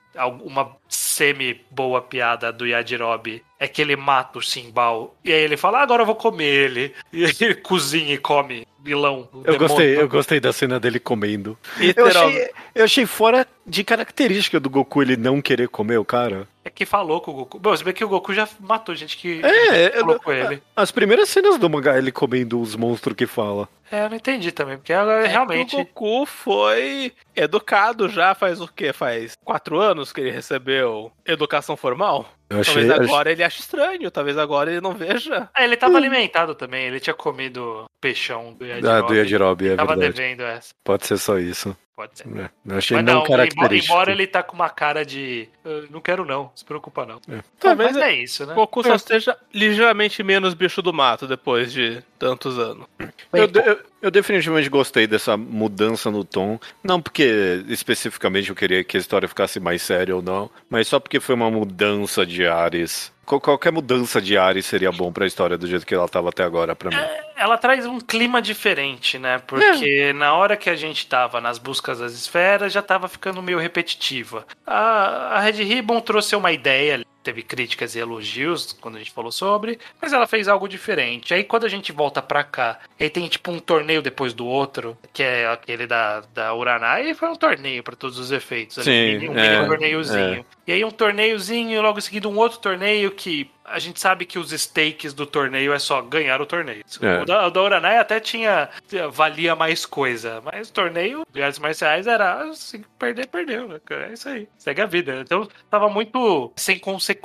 [0.44, 5.16] uma semi-boa piada do Yajirobe é que ele mata o Simbal.
[5.24, 6.94] E aí ele fala, "Ah, agora eu vou comer ele.
[7.12, 9.28] E aí ele cozinha e come vilão.
[9.34, 9.60] o Eu demônio.
[9.68, 11.58] gostei, eu gostei da cena dele comendo.
[11.78, 12.38] Eu Literalmente.
[12.40, 16.48] achei, eu achei fora de característica do Goku ele não querer comer o cara.
[16.64, 17.60] É que falou com o Goku.
[17.60, 20.62] Bom, se bem que o Goku já matou gente que É, falou eu- com ele.
[20.76, 23.68] As primeiras cenas do mangá ele comendo os monstros que fala.
[23.92, 25.76] É, eu não entendi também, porque agora É realmente.
[25.76, 28.94] O Goku foi educado já faz o quê?
[28.94, 32.30] Faz quatro anos que ele recebeu educação formal?
[32.50, 32.88] Eu achei.
[32.88, 35.50] Talvez agora ele ache estranho, talvez agora ele não veja.
[35.54, 38.88] Ah, ele tava alimentado também, ele tinha comido peixão do Yajirobe.
[38.88, 40.14] Ah, do Yajirobe, é Tava verdade.
[40.14, 41.76] devendo essa, Pode ser só isso.
[42.00, 42.28] Pode ser.
[42.38, 43.94] É, achei Mas não, não, embora, característico.
[43.94, 45.50] embora ele tá com uma cara de.
[45.66, 47.20] "Eu não quero não, se preocupa não.
[47.30, 47.42] É.
[47.60, 48.54] Talvez Mas é isso, né?
[48.54, 52.86] O Goku só esteja ligeiramente menos bicho do mato depois de tantos anos.
[53.34, 56.58] Eu, eu- eu definitivamente gostei dessa mudança no tom.
[56.82, 61.02] Não porque especificamente eu queria que a história ficasse mais séria ou não, mas só
[61.02, 63.12] porque foi uma mudança de ares.
[63.26, 66.44] Qual- Qualquer mudança de ares seria bom pra história do jeito que ela tava até
[66.44, 67.08] agora pra mim.
[67.38, 69.38] Ela traz um clima diferente, né?
[69.46, 73.60] Porque na hora que a gente tava nas buscas das esferas, já tava ficando meio
[73.60, 74.46] repetitiva.
[74.66, 79.32] A, a Red Ribbon trouxe uma ideia, teve críticas e elogios quando a gente falou
[79.32, 81.34] sobre, mas ela fez algo diferente.
[81.34, 84.98] Aí quando a gente volta pra cá, aí tem tipo um torneio depois do outro,
[85.14, 88.80] que é aquele da, da Uranai, e foi um torneio pra todos os efeitos.
[88.80, 90.46] ali, Sim, um mini é, torneiozinho.
[90.66, 94.26] E aí um torneiozinho, e logo em seguida um outro torneio que a gente sabe
[94.26, 96.84] que os stakes do torneio é só ganhar o torneio.
[97.02, 97.22] É.
[97.22, 98.70] O da, o da Uranai até tinha.
[99.12, 100.42] valia mais coisa.
[100.44, 103.80] Mas o torneio de artes marciais era assim, perder, perdeu, né?
[103.90, 104.48] É isso aí.
[104.58, 105.22] Segue a vida.
[105.22, 107.19] Então tava muito sem consequência.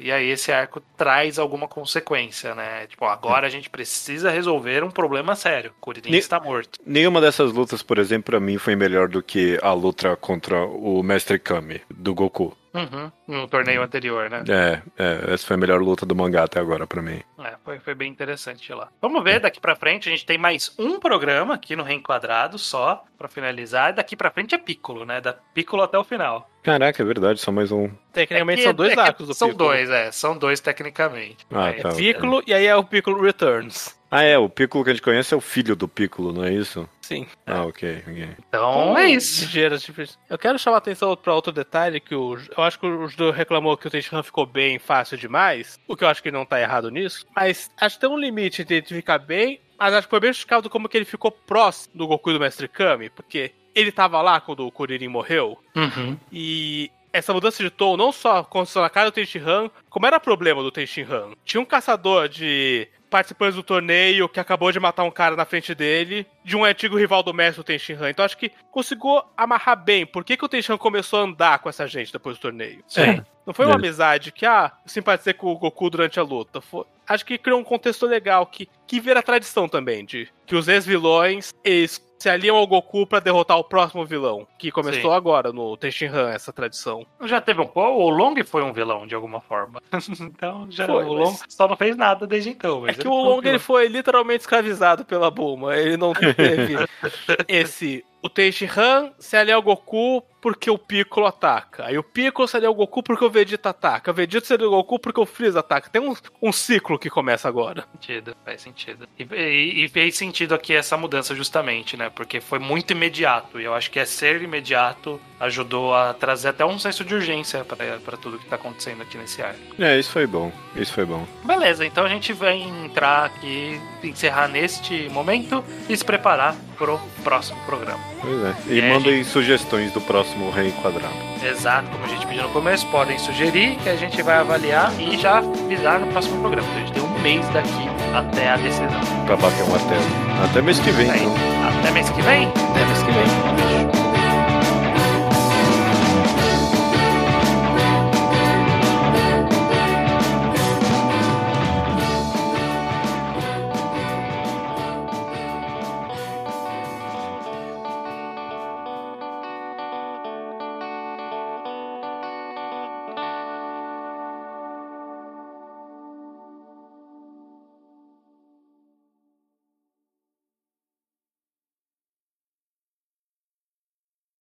[0.00, 2.86] E aí esse arco traz alguma consequência, né?
[2.86, 5.72] Tipo, agora a gente precisa resolver um problema sério.
[5.80, 6.78] Kuririn Ne- está morto.
[6.84, 11.02] Nenhuma dessas lutas, por exemplo, pra mim foi melhor do que a luta contra o
[11.02, 12.57] Mestre Kami, do Goku.
[12.74, 13.10] Uhum.
[13.26, 14.44] No torneio anterior, né?
[14.48, 17.20] É, é, essa foi a melhor luta do mangá até agora pra mim.
[17.38, 18.88] É, foi, foi bem interessante lá.
[19.00, 23.02] Vamos ver, daqui pra frente a gente tem mais um programa aqui no Reenquadrado só,
[23.16, 23.90] pra finalizar.
[23.90, 25.20] E daqui pra frente é Piccolo, né?
[25.20, 26.48] Da Piccolo até o final.
[26.62, 27.88] Caraca, é verdade, só mais um.
[28.12, 29.70] Tecnicamente É que- são dois é arcos do São Piccolo.
[29.70, 30.12] dois, é.
[30.12, 31.46] São dois tecnicamente.
[31.50, 31.90] Ah, É, tá.
[31.94, 33.97] Piccolo e aí é o Piccolo Returns.
[34.10, 36.52] Ah, é, o Piccolo que a gente conhece é o filho do Piccolo, não é
[36.52, 36.88] isso?
[37.02, 37.26] Sim.
[37.46, 38.28] Ah, ok, ok.
[38.48, 39.42] Então é isso.
[39.44, 40.18] Ligeiras diferenças.
[40.30, 43.30] Eu quero chamar a atenção para outro detalhe que o, eu acho que o Judô
[43.30, 46.46] reclamou que o Tenshinhan ficou bem fácil demais, o que eu acho que ele não
[46.46, 50.06] tá errado nisso, mas acho que tem um limite entre ele ficar bem, mas acho
[50.06, 53.10] que foi bem justificado como que ele ficou próximo do Goku e do Mestre Kami,
[53.10, 56.16] porque ele tava lá quando o Kuririn morreu, Uhum.
[56.32, 60.62] e essa mudança de tom não só aconteceu na cara do Tenshinhan, como era problema
[60.62, 61.32] do Tenshinhan.
[61.44, 65.74] Tinha um caçador de participantes do torneio que acabou de matar um cara na frente
[65.74, 68.10] dele, de um antigo rival do mestre do Tenshinhan.
[68.10, 70.04] Então acho que conseguiu amarrar bem.
[70.04, 72.84] Por que, que o Tenshinhan começou a andar com essa gente depois do torneio?
[72.86, 73.22] Sim.
[73.46, 73.78] Não foi uma É.
[73.78, 76.60] amizade que, ah, simpatizei com o Goku durante a luta.
[76.60, 80.68] Foi- Acho que criou um contexto legal que, que vira tradição também, de que os
[80.68, 85.16] ex-vilões, eles se aliam ao Goku pra derrotar o próximo vilão, que começou Sim.
[85.16, 87.06] agora no Tenshinhan, essa tradição.
[87.24, 88.02] Já teve um pouco.
[88.02, 89.80] O Long foi um vilão de alguma forma.
[90.20, 92.86] então já Foi, o Long mas- só não fez nada desde então.
[92.86, 93.58] É que ele o foi Long ele vilão.
[93.60, 95.76] foi literalmente escravizado pela Bulma.
[95.76, 96.76] Ele não teve
[97.46, 98.04] esse.
[98.20, 101.86] O Tenshinhan se alia ao Goku porque o Piccolo ataca.
[101.86, 104.10] Aí o Piccolo se alia ao Goku porque o Vegeta ataca.
[104.10, 105.90] O Vegeta se alia ao Goku porque o Freeza ataca.
[105.90, 107.84] Tem um, um ciclo que começa agora.
[107.92, 109.08] sentido, faz sentido.
[109.18, 112.10] E, e- e fez sentido aqui essa mudança justamente, né?
[112.14, 113.60] Porque foi muito imediato.
[113.60, 117.64] E eu acho que é ser imediato ajudou a trazer até um senso de urgência
[117.64, 119.58] pra pra tudo que tá acontecendo aqui nesse arco.
[119.78, 120.52] É, isso foi bom.
[120.76, 121.26] Isso foi bom.
[121.44, 127.58] Beleza, então a gente vai entrar aqui, encerrar neste momento e se preparar pro próximo
[127.66, 128.00] programa.
[128.20, 128.54] Pois é.
[128.74, 131.14] E É, mandem sugestões do próximo reenquadrado.
[131.42, 135.16] Exato, como a gente pediu no começo, podem sugerir que a gente vai avaliar e
[135.16, 136.66] já avisar no próximo programa.
[136.68, 138.88] Então a gente tem um mês daqui até a decisão.
[139.26, 140.02] Pra bater um martelo.
[140.44, 141.34] Até mês que vem, então.
[141.80, 142.48] até mês que vem.
[142.48, 143.77] Até mês que vem.